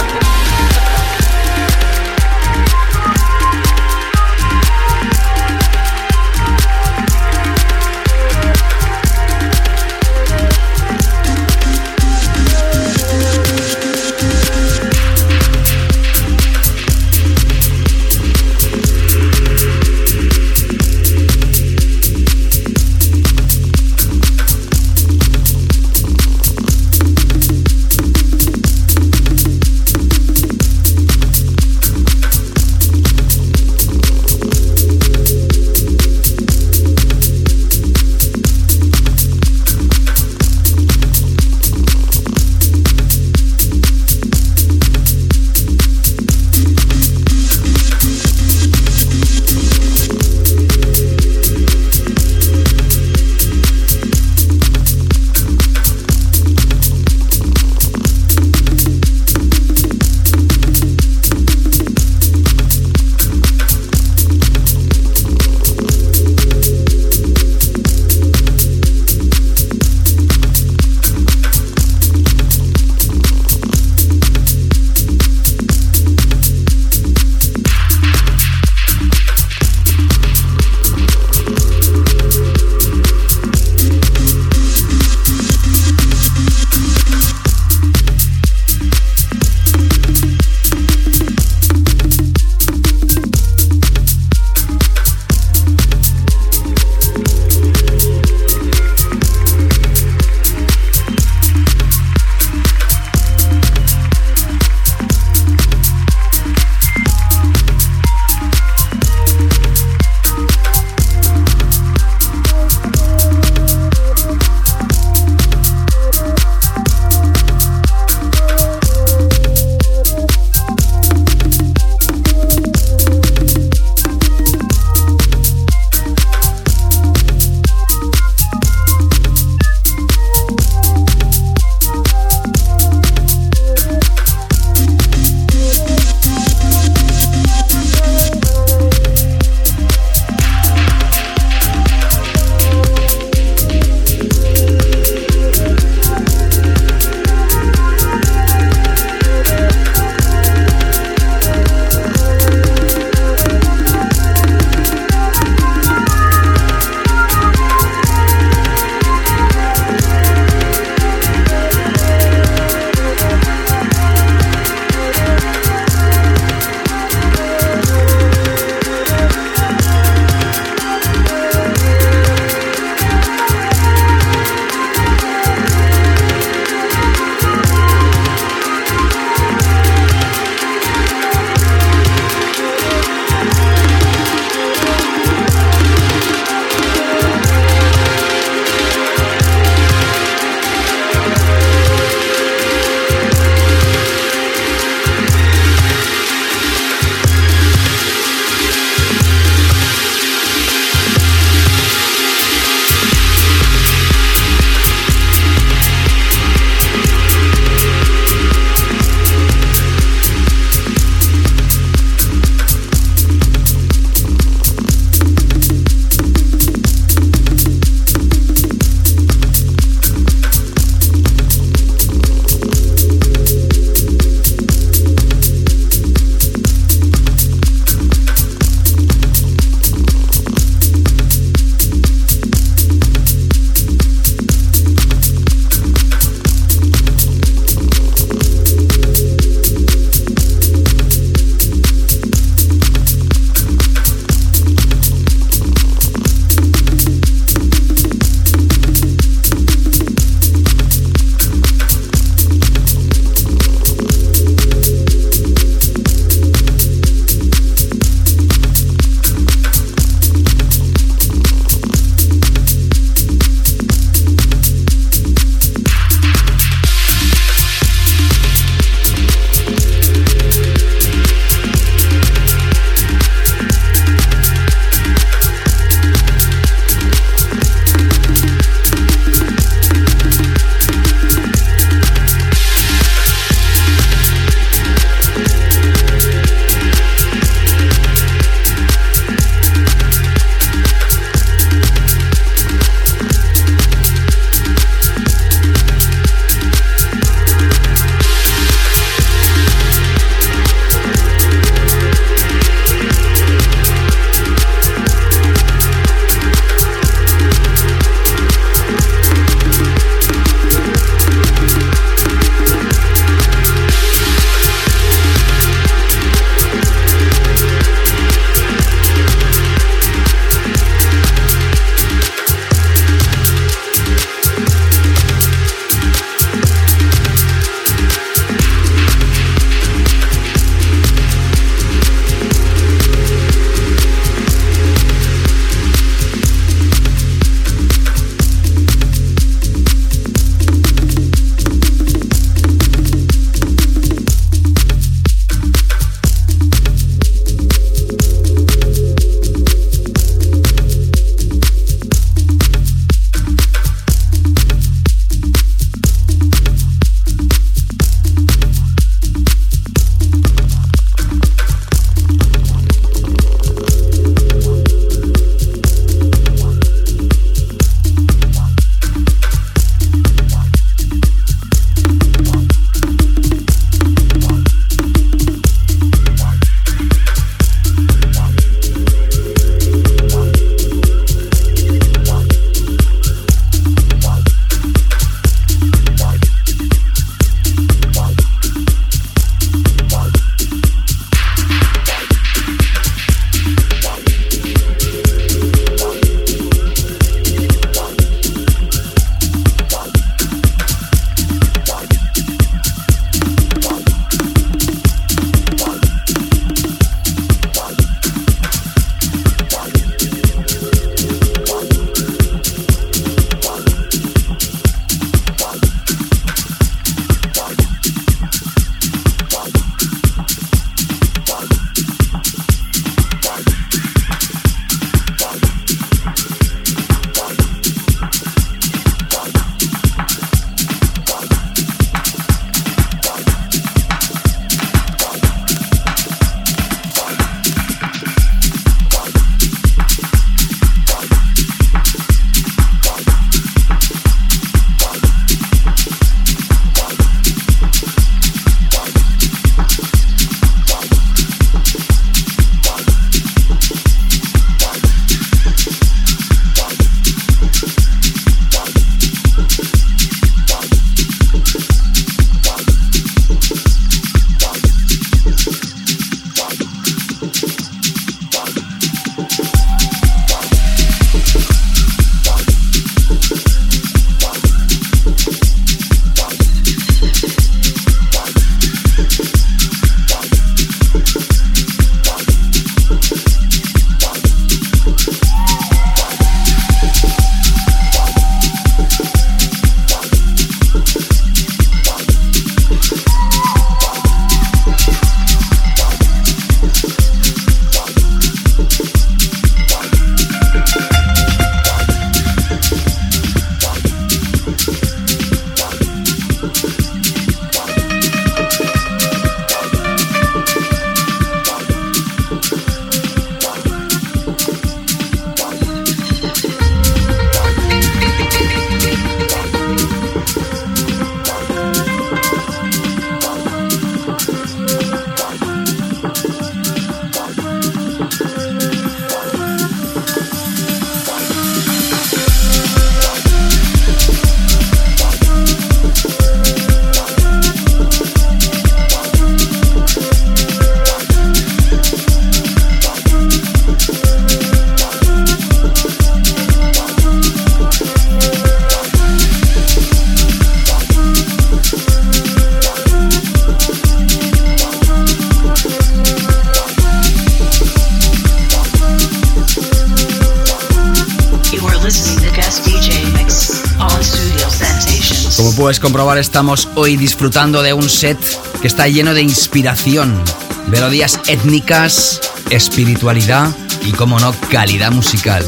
puedes 565.92 566.00
comprobar, 566.00 566.38
estamos 566.38 566.88
hoy 566.94 567.18
disfrutando 567.18 567.82
de 567.82 567.92
un 567.92 568.08
set 568.08 568.38
que 568.80 568.86
está 568.86 569.08
lleno 569.08 569.34
de 569.34 569.42
inspiración, 569.42 570.42
melodías 570.88 571.38
étnicas, 571.48 572.40
espiritualidad 572.70 573.68
y, 574.02 574.12
como 574.12 574.40
no, 574.40 574.54
calidad 574.70 575.12
musical. 575.12 575.62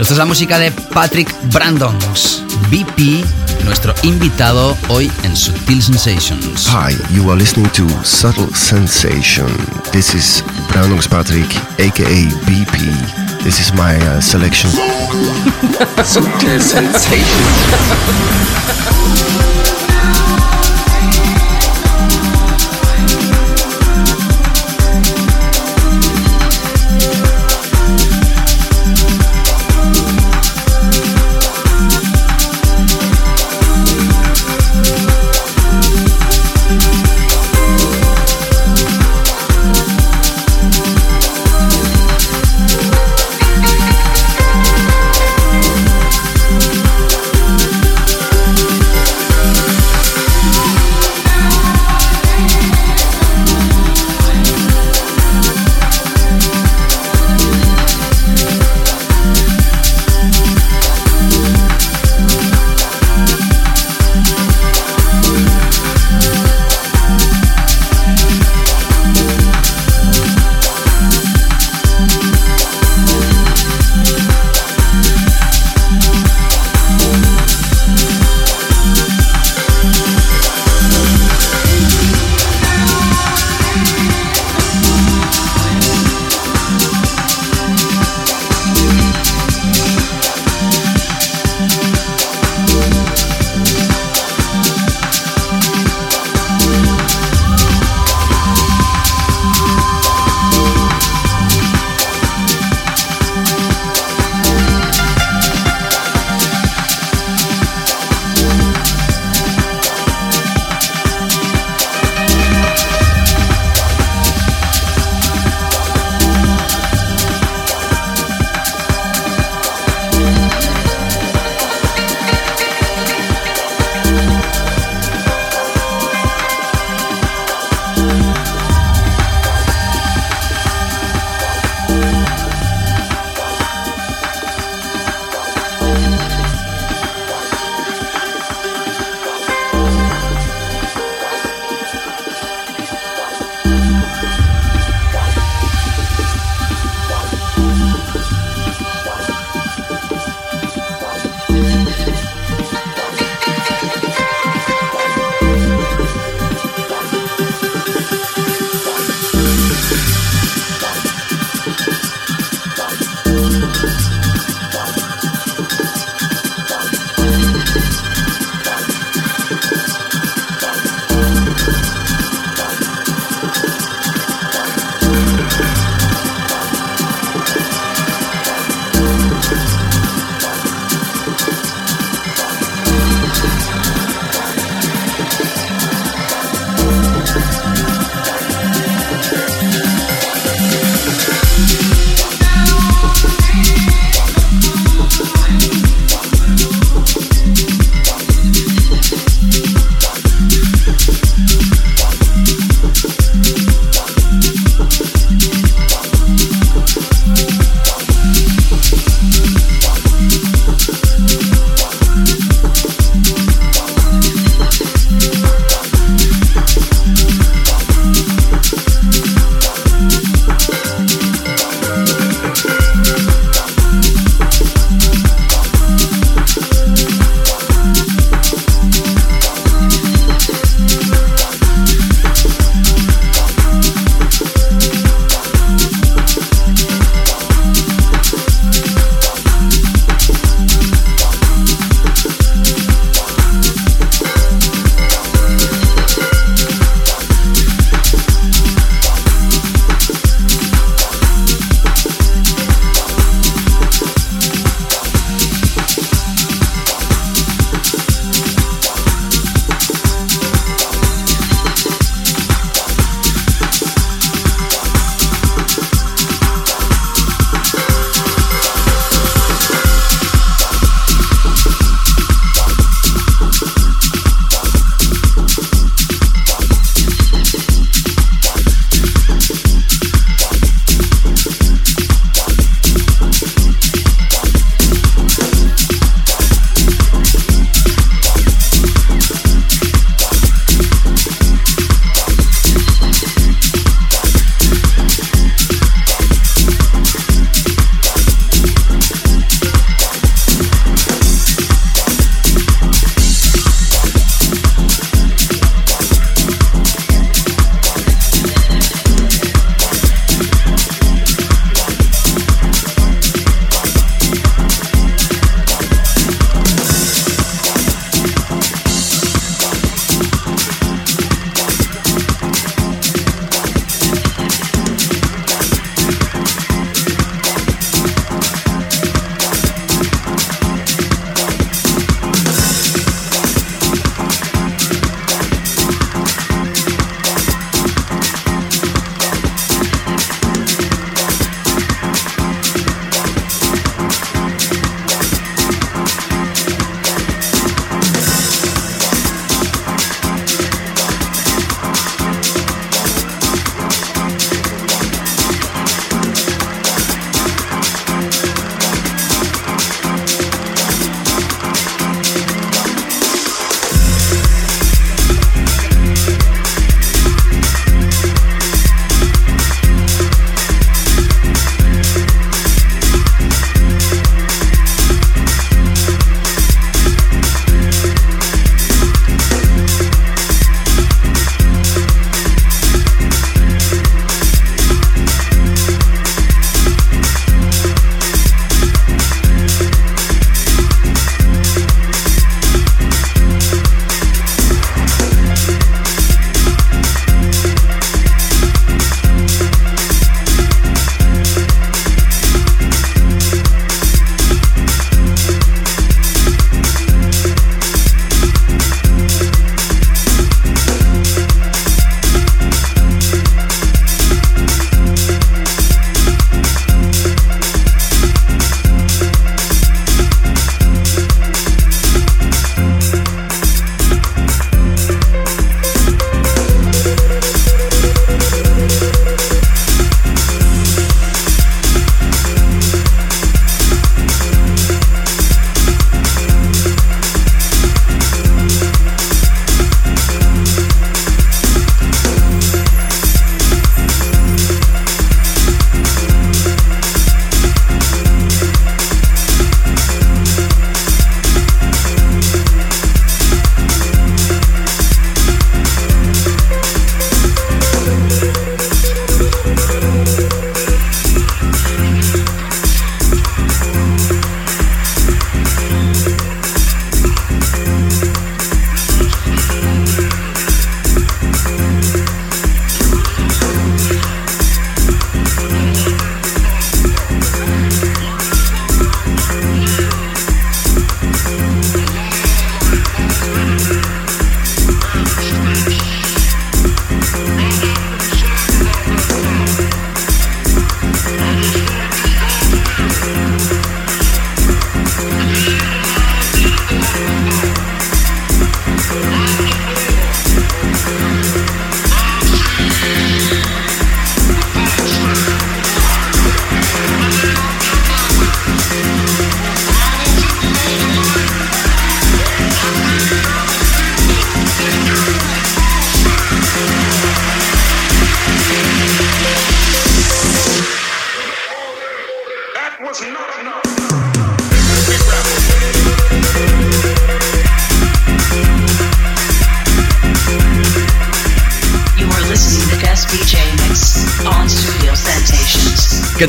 Esta 0.00 0.14
es 0.14 0.18
la 0.18 0.24
música 0.24 0.58
de 0.58 0.72
Patrick 0.72 1.32
Brandons, 1.52 2.42
BP, 2.72 3.24
nuestro 3.64 3.94
invitado 4.02 4.76
hoy 4.88 5.08
en 5.22 5.36
Subtle 5.36 5.80
Sensations. 5.80 6.66
Hi, 6.66 6.96
you 7.14 7.30
are 7.30 7.38
listening 7.38 7.70
to 7.70 7.86
Subtle 8.02 8.52
Sensation. 8.56 9.46
This 9.92 10.12
is 10.12 10.42
Brandons 10.72 11.06
Patrick, 11.06 11.46
aka 11.78 12.24
BP. 12.46 13.44
This 13.44 13.60
is 13.60 13.72
my 13.74 13.94
uh, 14.08 14.20
selection. 14.20 14.72
Subtle 16.02 16.58
Sensation. 16.58 17.46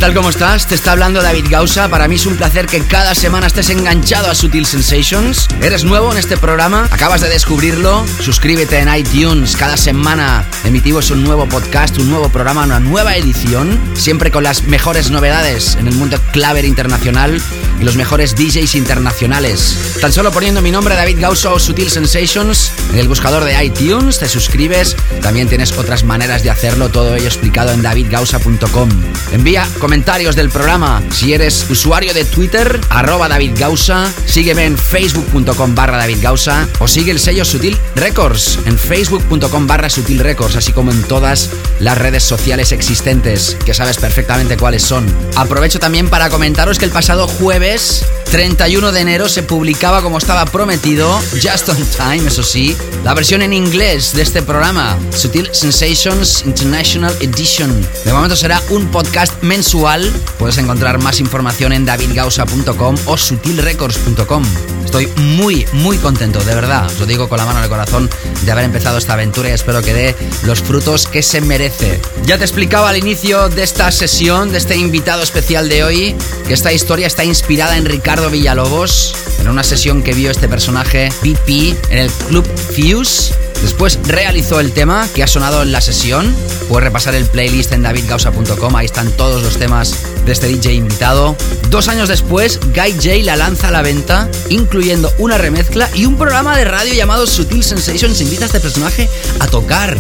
tal? 0.04 0.14
¿Cómo 0.14 0.32
estás? 0.32 0.68
Te 0.68 0.76
está 0.76 0.92
hablando 0.92 1.22
David 1.22 1.46
Gausa. 1.50 1.88
Para 1.88 2.10
mí 2.10 2.16
es 2.16 2.26
un 2.26 2.36
placer 2.36 2.66
que 2.66 2.82
cada 2.82 3.16
semana 3.16 3.48
estés 3.48 3.70
enganchado 3.70 4.30
a 4.30 4.36
Sutil 4.36 4.66
Sensations. 4.66 5.48
¿Eres 5.62 5.86
nuevo 5.86 6.12
en 6.12 6.18
este 6.18 6.36
programa? 6.36 6.90
¿Acabas 6.92 7.22
de 7.22 7.30
descubrirlo? 7.30 8.06
Suscríbete 8.20 8.80
en 8.80 8.94
iTunes. 8.94 9.56
Cada 9.56 9.78
semana 9.78 10.46
emitimos 10.66 11.10
un 11.10 11.24
nuevo 11.24 11.48
podcast, 11.48 11.98
un 12.00 12.10
nuevo 12.10 12.28
programa, 12.28 12.66
una 12.66 12.82
nueva 12.82 13.16
edición. 13.16 13.80
Siempre 13.94 14.30
con 14.30 14.44
las 14.44 14.64
mejores 14.64 15.10
novedades 15.10 15.78
en 15.80 15.88
el 15.88 15.96
mundo 15.96 16.20
claver 16.34 16.66
internacional 16.66 17.42
los 17.84 17.96
mejores 17.96 18.36
DJs 18.36 18.76
internacionales. 18.76 19.98
Tan 20.00 20.12
solo 20.12 20.32
poniendo 20.32 20.62
mi 20.62 20.72
nombre, 20.72 20.96
David 20.96 21.20
Gausa 21.20 21.52
o 21.52 21.60
Sutil 21.60 21.90
Sensations, 21.90 22.72
en 22.92 23.00
el 23.00 23.08
buscador 23.08 23.44
de 23.44 23.64
iTunes, 23.64 24.20
te 24.20 24.28
suscribes. 24.28 24.96
También 25.22 25.48
tienes 25.48 25.74
otras 25.74 26.04
maneras 26.04 26.44
de 26.44 26.50
hacerlo, 26.50 26.90
todo 26.90 27.16
ello 27.16 27.28
explicado 27.28 27.72
en 27.72 27.82
davidgausa.com. 27.82 28.90
Envía 29.32 29.68
comentarios 29.80 30.36
del 30.36 30.50
programa. 30.50 31.02
Si 31.12 31.34
eres 31.34 31.66
usuario 31.70 32.14
de 32.14 32.26
Twitter, 32.26 32.80
arroba 32.90 33.28
David 33.28 33.52
Gausa, 33.58 34.12
sígueme 34.26 34.66
en 34.66 34.78
facebook.com 34.78 35.76
barra 35.76 35.98
David 35.98 36.20
Gausa 36.22 36.68
o 36.80 36.88
sigue 36.88 37.12
el 37.12 37.20
sello 37.20 37.46
Sutil 37.46 37.78
Records 37.96 38.60
en 38.66 38.78
facebook.com 38.78 39.68
barra 39.68 39.90
Sutil 39.90 40.20
Records, 40.20 40.56
así 40.56 40.72
como 40.72 40.92
en 40.92 41.04
todas 41.04 41.50
las 41.80 41.98
redes 41.98 42.24
sociales 42.24 42.72
existentes, 42.72 43.58
que 43.66 43.74
sabes 43.74 43.98
perfectamente 43.98 44.58
cuáles 44.58 44.84
son. 44.84 45.06
Aprovecho 45.36 45.80
también 45.80 46.10
para 46.10 46.30
comentaros 46.30 46.78
que 46.80 46.86
el 46.86 46.92
pasado 46.92 47.28
jueves 47.28 47.73
31 47.74 48.92
de 48.92 49.00
enero 49.00 49.28
se 49.28 49.42
publicaba 49.42 50.04
como 50.04 50.20
estaba 50.20 50.46
prometido, 50.46 51.20
just 51.42 51.70
on 51.70 51.78
time, 51.98 52.28
eso 52.28 52.44
sí, 52.44 52.76
la 53.04 53.16
versión 53.16 53.42
en 53.42 53.52
inglés 53.52 54.14
de 54.14 54.22
este 54.22 54.44
programa, 54.44 54.96
Sutil 55.12 55.50
Sensations 55.54 56.44
International 56.46 57.16
Edition. 57.20 57.88
De 58.06 58.14
momento 58.14 58.36
será 58.36 58.62
un 58.70 58.88
podcast 58.92 59.42
mensual 59.42 60.12
Puedes 60.38 60.58
encontrar 60.58 61.00
más 61.00 61.20
información 61.20 61.74
en 61.74 61.86
davidgausa.com 61.86 62.96
o 63.06 63.18
sutilrecords.com. 63.18 64.44
Estoy 64.86 65.08
muy, 65.18 65.66
muy 65.74 65.98
contento, 65.98 66.44
de 66.44 66.54
verdad. 66.54 66.86
Os 66.86 67.00
lo 67.00 67.08
digo 67.08 67.28
con 67.28 67.40
la 67.40 67.46
mano 67.46 67.58
en 67.58 67.64
el 67.64 67.70
corazón 67.70 68.10
de 68.44 68.52
haber 68.52 68.66
empezado 68.66 69.00
esta 69.00 69.14
aventura 69.14 69.50
y 69.50 69.54
espero 69.54 69.82
que 69.82 69.94
dé 69.94 70.16
los 70.44 70.62
frutos 70.62 71.08
que 71.08 71.24
se 71.24 71.42
merece. 71.42 72.00
Ya 72.26 72.38
te 72.38 72.44
explicaba 72.44 72.90
al 72.90 72.98
inicio 72.98 73.50
de 73.50 73.64
esta 73.64 73.92
sesión, 73.92 74.52
de 74.52 74.60
este 74.60 74.76
invitado 74.76 75.24
especial 75.24 75.70
de 75.70 75.84
hoy, 75.84 76.16
que 76.48 76.54
esta 76.54 76.72
historia 76.72 77.08
está 77.08 77.24
inspirada 77.24 77.53
en 77.54 77.86
Ricardo 77.86 78.32
Villalobos, 78.32 79.14
en 79.40 79.48
una 79.48 79.64
sesión 79.64 80.02
que 80.02 80.14
vio 80.14 80.32
este 80.32 80.50
personaje, 80.50 81.10
PP, 81.22 81.76
en 81.92 82.00
el 82.00 82.10
Club 82.10 82.44
Fuse 82.76 83.32
Después 83.62 84.00
realizó 84.08 84.60
el 84.60 84.74
tema 84.74 85.08
que 85.14 85.24
ha 85.24 85.28
sonado 85.28 85.62
en 85.62 85.72
la 85.72 85.80
sesión. 85.80 86.36
Puedes 86.68 86.84
repasar 86.84 87.14
el 87.14 87.26
playlist 87.26 87.72
en 87.72 87.84
davidgausa.com, 87.84 88.76
ahí 88.76 88.86
están 88.86 89.10
todos 89.12 89.44
los 89.44 89.58
temas 89.58 89.96
de 90.26 90.32
este 90.32 90.48
DJ 90.48 90.74
invitado. 90.74 91.38
Dos 91.70 91.88
años 91.88 92.10
después, 92.10 92.60
Guy 92.74 92.94
J 92.94 93.24
la 93.24 93.36
lanza 93.36 93.68
a 93.68 93.72
la 93.72 93.84
venta, 93.84 94.28
incluyendo 94.50 95.14
una 95.18 95.38
remezcla 95.38 95.90
y 95.94 96.06
un 96.06 96.18
programa 96.18 96.58
de 96.58 96.66
radio 96.66 96.94
llamado 96.94 97.28
Sutil 97.28 97.64
Sensations. 97.64 98.20
Invita 98.20 98.44
a 98.44 98.48
este 98.48 98.60
personaje 98.60 99.08
a 99.40 99.48
tocar. 99.48 99.96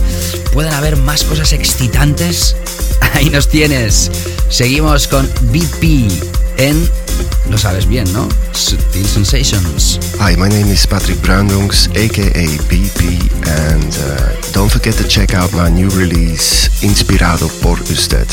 Pueden 0.51 0.73
haber 0.73 0.97
más 0.97 1.23
cosas 1.23 1.53
excitantes. 1.53 2.55
Ahí 3.13 3.29
nos 3.29 3.47
tienes. 3.47 4.11
Seguimos 4.49 5.07
con 5.07 5.29
BP 5.53 6.11
en 6.63 6.89
Lo 7.49 7.57
sabes 7.57 7.85
bien, 7.85 8.11
¿no? 8.13 8.27
Sutil 8.53 9.05
Sensations. 9.05 9.99
Hi, 10.19 10.35
my 10.37 10.47
name 10.47 10.71
is 10.71 10.87
Patrick 10.87 11.19
Brandungs, 11.19 11.89
aka 11.89 12.47
BP, 12.69 13.29
and 13.45 13.93
uh, 13.99 14.51
don't 14.53 14.71
forget 14.71 14.95
to 14.95 15.07
check 15.07 15.33
out 15.33 15.51
my 15.53 15.69
new 15.69 15.89
release, 15.89 16.69
Inspirado 16.81 17.49
por 17.61 17.77
Usted, 17.91 18.27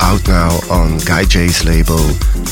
out 0.00 0.22
now 0.28 0.60
on 0.70 0.98
Guy 1.06 1.24
J's 1.24 1.64
label, 1.64 2.00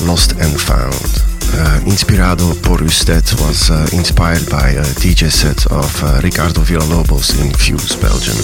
Lost 0.01 0.33
and 0.41 0.59
Found. 0.63 1.38
Uh, 1.55 1.81
Inspirado 1.87 2.55
por 2.63 2.83
Usted 2.83 3.25
was 3.41 3.71
uh, 3.71 3.87
inspired 3.93 4.49
by 4.51 4.71
a 4.71 4.85
DJ 5.01 5.31
set 5.31 5.67
of 5.73 6.03
uh, 6.03 6.21
Ricardo 6.23 6.61
Villalobos 6.63 7.39
in 7.41 7.53
Fuse, 7.55 7.97
Belgium. 7.97 8.37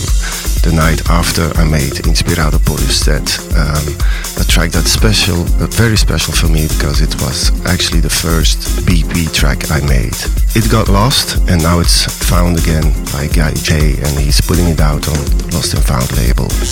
The 0.62 0.72
night 0.72 1.02
after 1.10 1.52
I 1.58 1.64
made 1.64 1.92
Inspirado 2.06 2.58
por 2.64 2.78
Usted, 2.80 3.22
um, 3.54 3.96
a 4.40 4.44
track 4.44 4.70
that's 4.70 4.90
special, 4.90 5.42
uh, 5.60 5.66
very 5.76 5.96
special 5.96 6.32
for 6.32 6.48
me 6.48 6.66
because 6.68 7.00
it 7.00 7.14
was 7.20 7.52
actually 7.66 8.00
the 8.00 8.10
first 8.10 8.58
BP 8.86 9.32
track 9.32 9.70
I 9.70 9.80
made. 9.86 10.16
It 10.54 10.70
got 10.70 10.88
lost 10.88 11.36
and 11.48 11.62
now 11.62 11.80
it's 11.80 12.06
found 12.28 12.58
again 12.58 12.92
by 13.12 13.28
Guy 13.28 13.52
J 13.54 13.98
and 14.00 14.18
he's 14.18 14.40
putting 14.40 14.68
it 14.68 14.80
out 14.80 15.06
on 15.08 15.18
Lost 15.52 15.74
and 15.74 15.84
Found 15.84 16.10
label. 16.16 16.48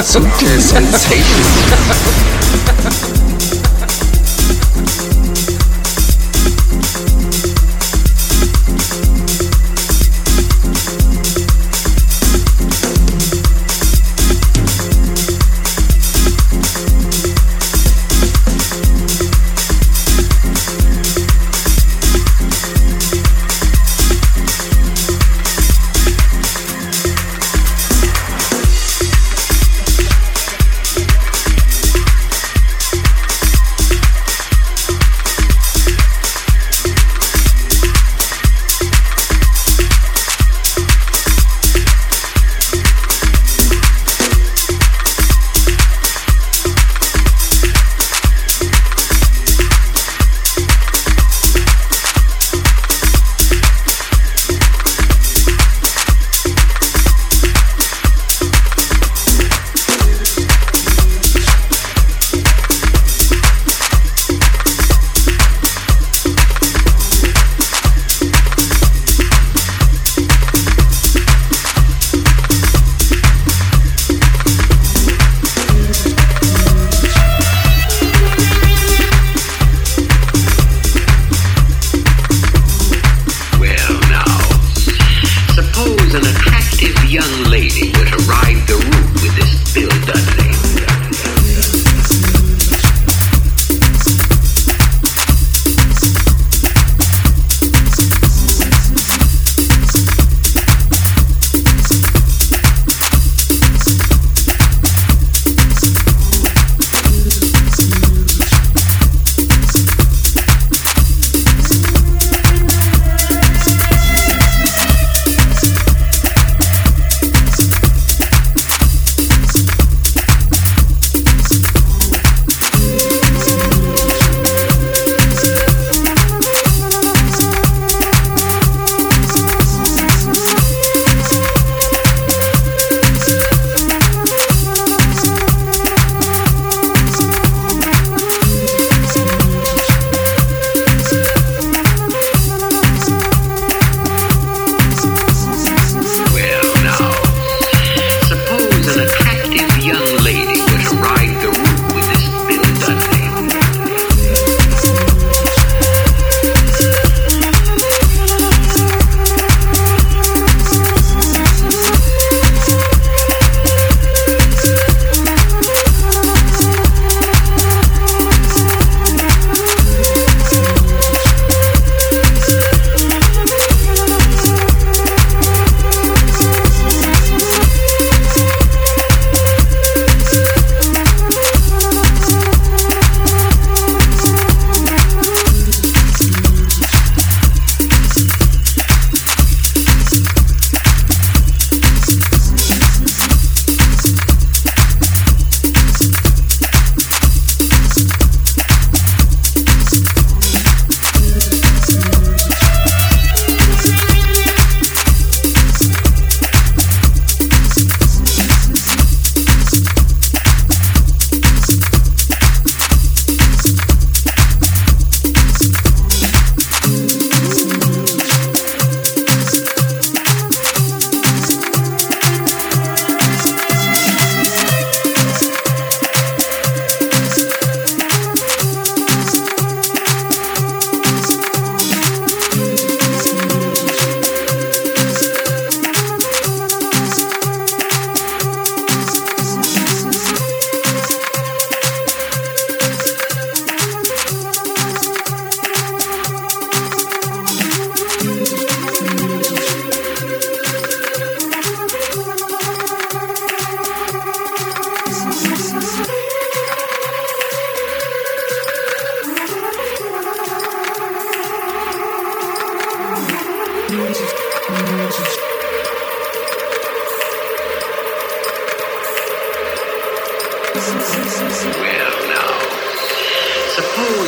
Sutil 0.00 0.60
Sensations. 0.60 1.50
Well, 3.54 3.60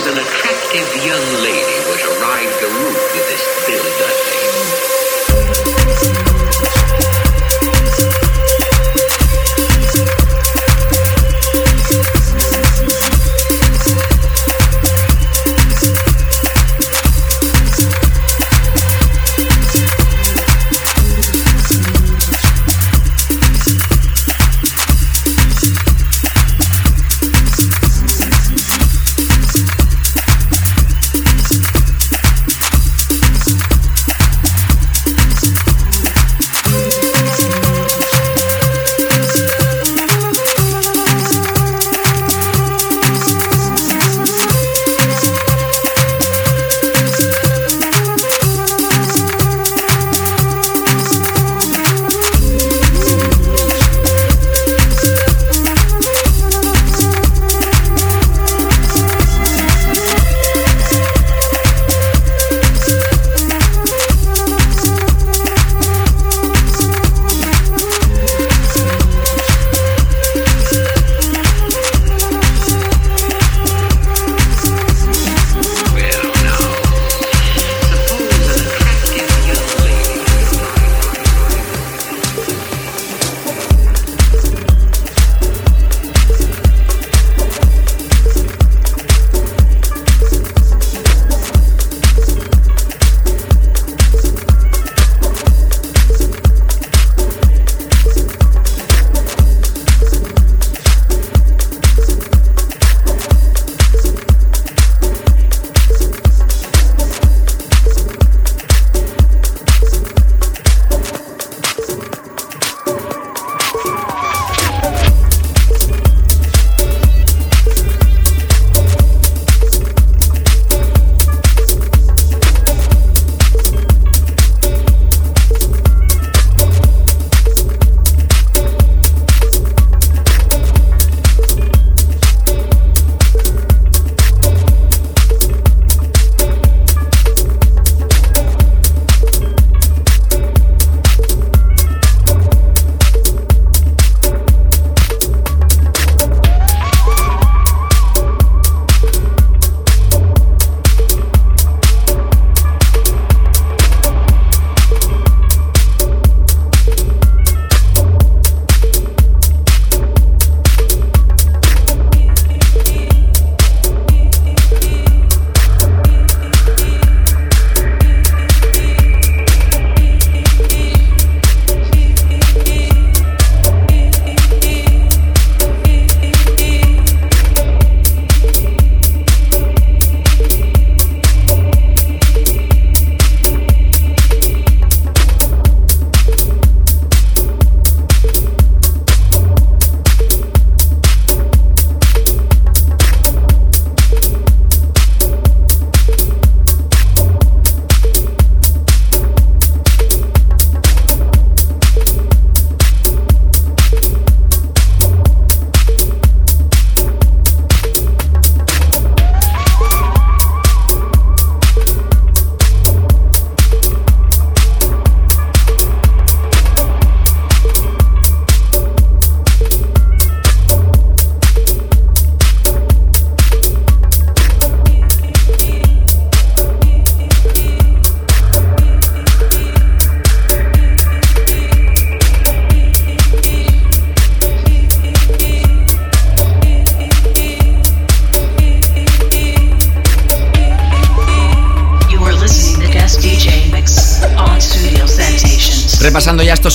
an 0.07 0.19
attractive 0.19 0.87
young 1.05 1.27
lady 1.43 1.83
to 1.99 2.09
ride 2.23 2.53
the 2.61 2.69
roof 2.79 3.01
with 3.13 3.27
this 3.29 3.43
Bill 3.67 3.83
Dudley. 3.99 4.37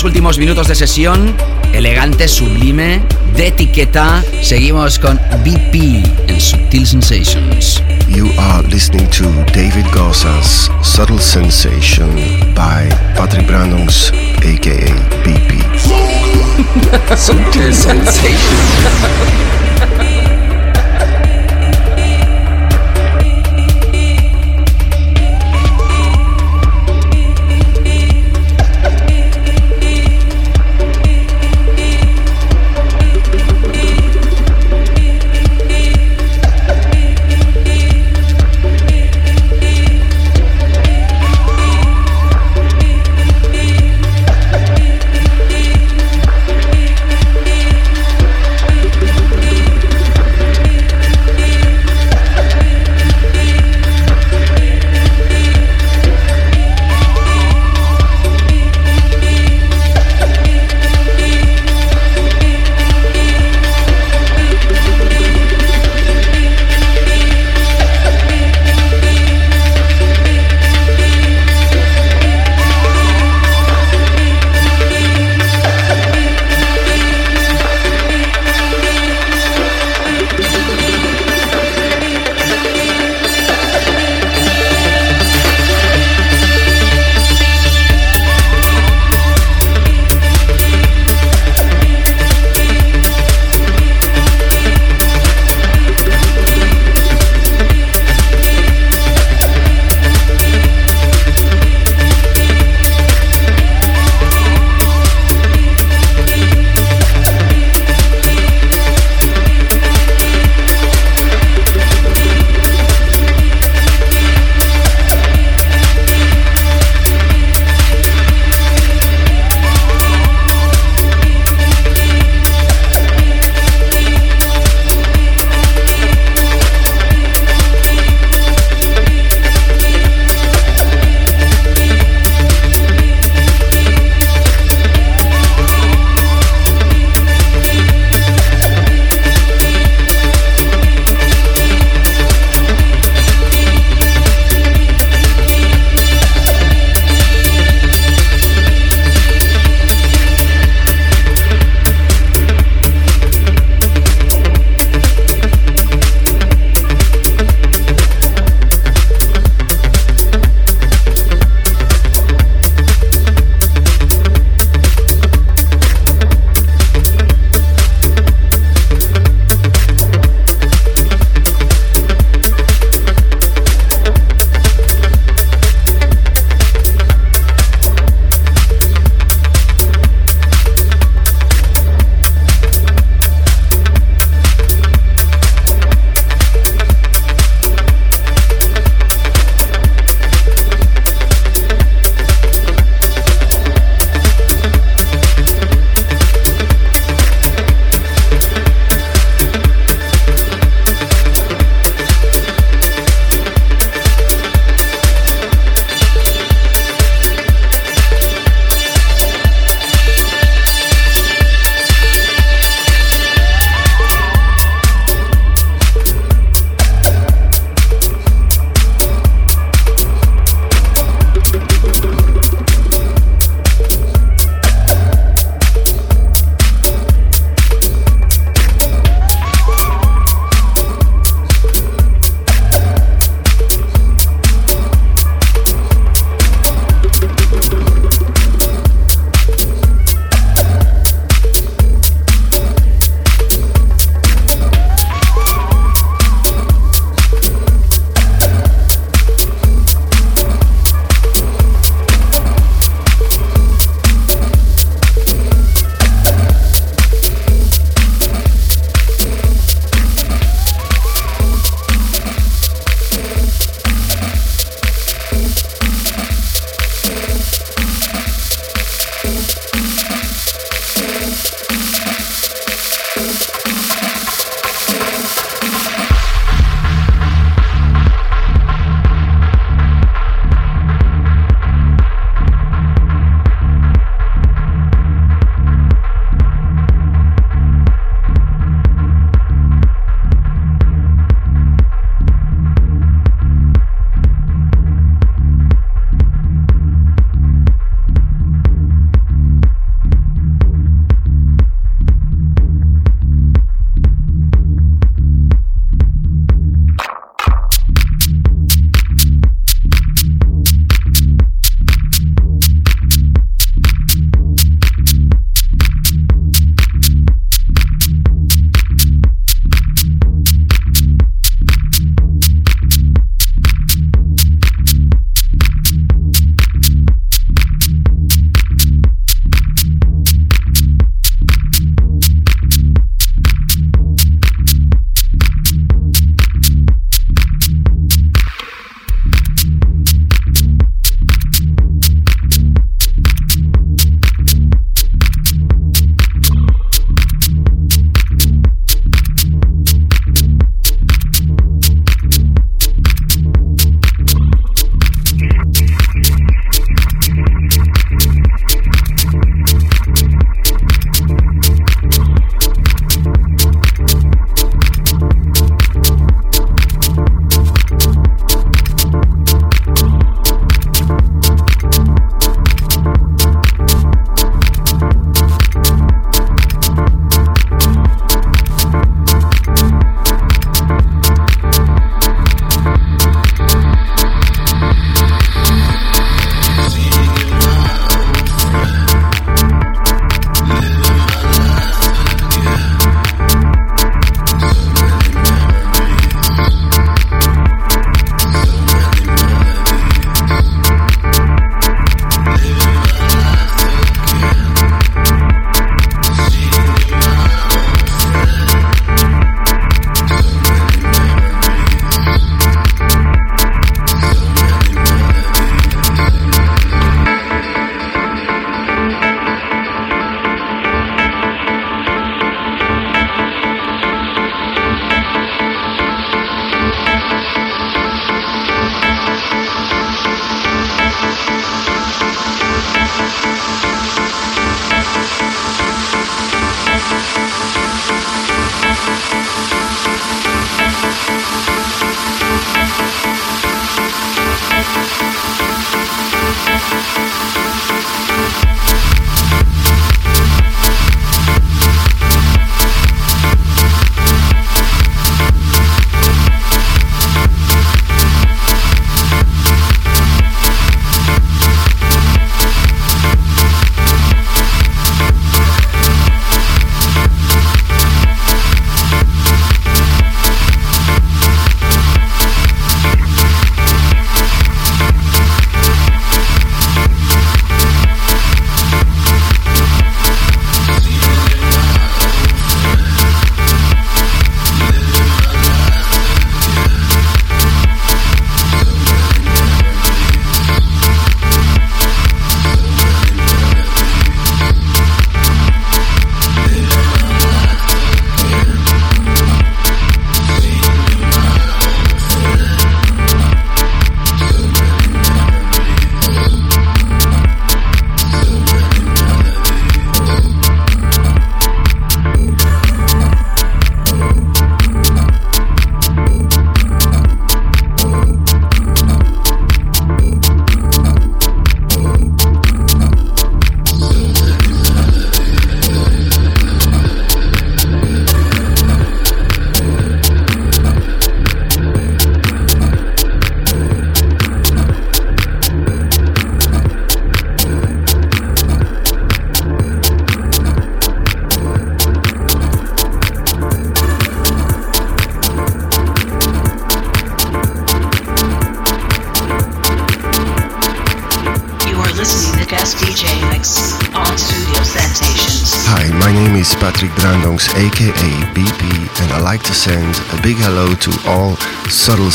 Estos 0.01 0.13
últimos 0.13 0.39
minutos 0.39 0.67
de 0.67 0.73
sesión, 0.73 1.35
elegante, 1.73 2.27
sublime, 2.27 3.03
de 3.35 3.49
etiqueta, 3.49 4.23
seguimos 4.41 4.97
con 4.97 5.17
BP 5.43 6.03
en 6.27 6.41
Subtle 6.41 6.87
Sensations. 6.87 7.83
You 8.07 8.31
are 8.39 8.67
listening 8.67 9.07
to 9.11 9.25
David 9.53 9.85
Gausa's 9.93 10.71
Subtle 10.81 11.19
Sensation 11.19 12.15
by 12.55 12.89
Patrick 13.15 13.45
Brandungs, 13.45 14.11
aka 14.37 14.91
BP. 15.23 15.61
Subtle 17.15 17.71
Sensation. 17.71 18.37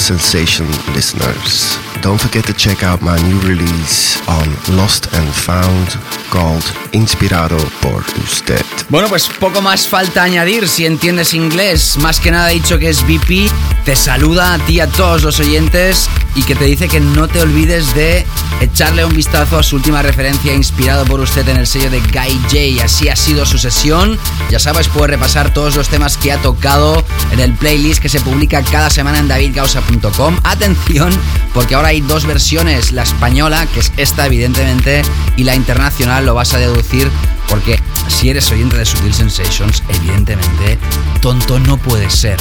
Sensation 0.07 0.69
listeners. 0.95 1.77
Don't 2.01 2.21
forget 2.21 2.45
to 2.47 2.53
check 2.53 2.85
out 2.85 3.03
my 3.03 3.21
new 3.23 3.41
release 3.41 4.17
on 4.29 4.47
Lost 4.77 5.13
and 5.13 5.29
Found 5.35 5.89
called 6.31 6.63
Inspirado 6.93 7.59
por 7.83 8.03
Usted. 8.23 8.76
Bueno, 8.89 9.09
pues 9.09 9.29
poco 9.41 9.61
más 9.61 9.89
falta 9.89 10.23
añadir 10.23 10.69
si 10.69 10.87
entiendes 10.87 11.35
inglés. 11.35 11.97
Más 12.01 12.21
que 12.21 12.31
nada 12.31 12.49
dicho 12.49 12.79
que 12.79 12.89
es 12.89 13.03
BP, 13.03 13.51
te 13.85 13.97
saluda 13.97 14.55
a 14.55 14.59
ti 14.61 14.75
y 14.75 14.81
a 14.81 14.87
todos 14.87 15.25
los 15.25 15.41
oyentes 15.41 16.09
y 16.37 16.45
que 16.45 16.55
te 16.55 16.67
dice 16.67 16.87
que 16.87 17.01
no 17.01 17.27
te 17.27 17.41
olvides 17.41 17.93
de 17.97 18.25
echarle 18.61 19.05
un 19.05 19.13
vistazo 19.13 19.59
a 19.59 19.65
su 19.65 19.75
última 19.75 20.03
referencia 20.03 20.55
inspirado 20.55 21.05
por 21.05 21.19
usted 21.19 21.49
en 21.49 21.57
el 21.57 21.67
sello 21.67 21.91
de 21.91 21.99
Guy 21.99 22.41
J. 22.45 22.85
Así 22.85 23.09
ha 23.09 23.17
sido 23.17 23.45
su 23.45 23.59
sesión. 23.59 24.19
Ya 24.51 24.61
sabes, 24.61 24.87
puedes 24.87 25.11
repasar 25.11 25.53
todos 25.53 25.75
los 25.75 25.89
temas 25.89 26.17
que 26.17 26.31
ha 26.31 26.41
tocado 26.41 27.05
en 27.33 27.41
el 27.41 27.55
playlist 27.55 28.01
que 28.01 28.09
se 28.09 28.21
publica 28.21 28.63
cada 28.63 28.91
semana 28.91 29.19
en 29.19 29.27
davidgausa.com. 29.27 30.39
Atención, 30.45 31.11
porque 31.53 31.75
ahora 31.75 31.89
hay 31.89 32.03
dos 32.03 32.25
versiones, 32.25 32.93
la 32.93 33.03
española, 33.03 33.67
que 33.75 33.81
es 33.81 33.93
esta 33.97 34.27
evidentemente, 34.27 35.03
y 35.37 35.43
la 35.43 35.57
internacional 35.57 36.25
lo 36.25 36.35
vas 36.35 36.55
a 36.55 36.59
deducir 36.59 37.11
porque 37.49 37.81
si 38.09 38.31
eres 38.31 38.51
oyente 38.51 38.77
de 38.77 38.85
Sutil 38.85 39.15
Sensations, 39.15 39.83
evidentemente, 39.89 40.79
tonto 41.21 41.59
no 41.59 41.77
puede 41.77 42.11
ser. 42.11 42.37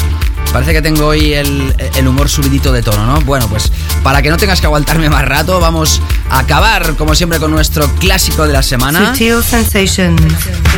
Parece 0.52 0.74
que 0.74 0.82
tengo 0.82 1.08
hoy 1.08 1.34
el, 1.34 1.76
el, 1.96 2.08
humor 2.08 2.30
subidito 2.30 2.72
de 2.72 2.82
tono, 2.82 3.06
¿no? 3.06 3.20
Bueno, 3.22 3.48
pues 3.50 3.72
para 4.04 4.22
que 4.22 4.30
no 4.30 4.38
tengas 4.38 4.62
que 4.62 4.68
aguantarme 4.68 5.10
más 5.10 5.26
rato, 5.26 5.60
vamos 5.60 6.02
a 6.30 6.40
acabar, 6.40 6.96
como 6.96 7.14
siempre, 7.14 7.40
con 7.40 7.52
nuestro 7.52 7.88
clásico 7.96 8.48
de 8.48 8.54
la 8.54 8.64
semana. 8.64 9.12
Sutil 9.12 9.44
Sensations, 9.44 10.22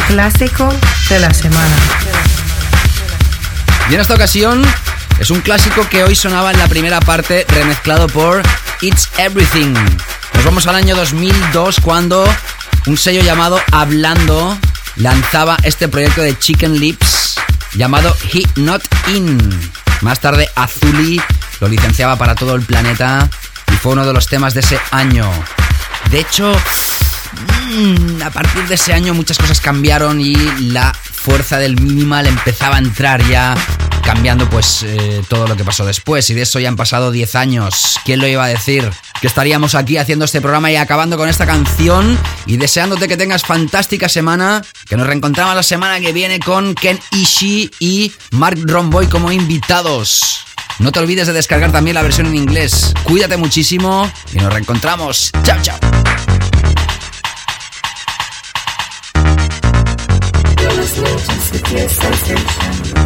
clásico 0.07 0.73
de 1.09 1.19
la 1.19 1.33
semana. 1.33 1.75
Y 3.89 3.93
en 3.93 4.01
esta 4.01 4.15
ocasión 4.15 4.65
es 5.19 5.31
un 5.31 5.41
clásico 5.41 5.87
que 5.89 6.03
hoy 6.03 6.15
sonaba 6.15 6.51
en 6.51 6.57
la 6.57 6.67
primera 6.67 6.99
parte, 6.99 7.45
remezclado 7.49 8.07
por 8.07 8.41
It's 8.81 9.09
Everything. 9.17 9.73
Nos 10.33 10.45
vamos 10.45 10.67
al 10.67 10.75
año 10.75 10.95
2002 10.95 11.79
cuando 11.81 12.27
un 12.87 12.97
sello 12.97 13.21
llamado 13.21 13.59
Hablando 13.71 14.57
lanzaba 14.95 15.57
este 15.63 15.87
proyecto 15.89 16.21
de 16.21 16.37
Chicken 16.37 16.79
Lips 16.79 17.35
llamado 17.75 18.15
He 18.33 18.43
Not 18.55 18.81
In. 19.09 19.37
Más 20.01 20.19
tarde 20.21 20.49
Azuli 20.55 21.21
lo 21.59 21.67
licenciaba 21.67 22.15
para 22.15 22.33
todo 22.33 22.55
el 22.55 22.61
planeta 22.61 23.29
y 23.71 23.75
fue 23.75 23.91
uno 23.91 24.05
de 24.05 24.13
los 24.13 24.27
temas 24.27 24.53
de 24.53 24.61
ese 24.61 24.79
año. 24.91 25.29
De 26.11 26.21
hecho, 26.21 26.55
a 28.23 28.29
partir 28.31 28.67
de 28.67 28.75
ese 28.75 28.93
año 28.93 29.13
muchas 29.13 29.37
cosas 29.37 29.61
cambiaron 29.61 30.21
y 30.21 30.35
la 30.71 30.93
fuerza 30.93 31.57
del 31.57 31.79
minimal 31.81 32.27
empezaba 32.27 32.75
a 32.75 32.79
entrar 32.79 33.25
ya 33.27 33.55
cambiando 34.07 34.49
pues 34.49 34.83
eh, 34.83 35.21
todo 35.27 35.47
lo 35.47 35.57
que 35.57 35.65
pasó 35.65 35.85
después 35.85 36.29
y 36.29 36.33
de 36.33 36.43
eso 36.43 36.59
ya 36.59 36.69
han 36.69 36.77
pasado 36.77 37.11
10 37.11 37.35
años. 37.35 37.99
¿Quién 38.05 38.21
lo 38.21 38.27
iba 38.27 38.45
a 38.45 38.47
decir? 38.47 38.89
Que 39.19 39.27
estaríamos 39.27 39.75
aquí 39.75 39.97
haciendo 39.97 40.23
este 40.23 40.39
programa 40.39 40.71
y 40.71 40.77
acabando 40.77 41.17
con 41.17 41.27
esta 41.27 41.45
canción 41.45 42.17
y 42.45 42.55
deseándote 42.55 43.09
que 43.09 43.17
tengas 43.17 43.43
fantástica 43.43 44.07
semana, 44.07 44.63
que 44.87 44.95
nos 44.95 45.07
reencontramos 45.07 45.55
la 45.55 45.63
semana 45.63 45.99
que 45.99 46.13
viene 46.13 46.39
con 46.39 46.73
Ken 46.73 46.97
Ishii 47.11 47.71
y 47.79 48.13
Mark 48.31 48.57
Romboy 48.63 49.07
como 49.07 49.29
invitados. 49.29 50.45
No 50.79 50.93
te 50.93 50.99
olvides 50.99 51.27
de 51.27 51.33
descargar 51.33 51.73
también 51.73 51.95
la 51.95 52.01
versión 52.01 52.27
en 52.27 52.35
inglés. 52.35 52.93
Cuídate 53.03 53.35
muchísimo 53.35 54.09
y 54.31 54.37
nos 54.37 54.53
reencontramos. 54.53 55.31
Chao, 55.43 55.57
chao. 55.61 55.77
listening 60.87 61.17
to 61.17 61.41
Secure 61.41 61.89
Sensation. 61.89 62.96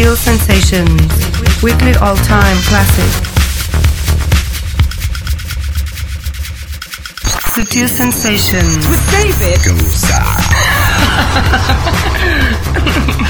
Sutil 0.00 0.16
Sensations, 0.16 1.62
weekly 1.62 1.94
all-time 1.96 2.56
classic. 2.68 3.04
Sutil 7.52 7.86
Sensations 7.86 8.88
with 8.88 9.10
David 9.10 9.62
Goza. 9.62 10.24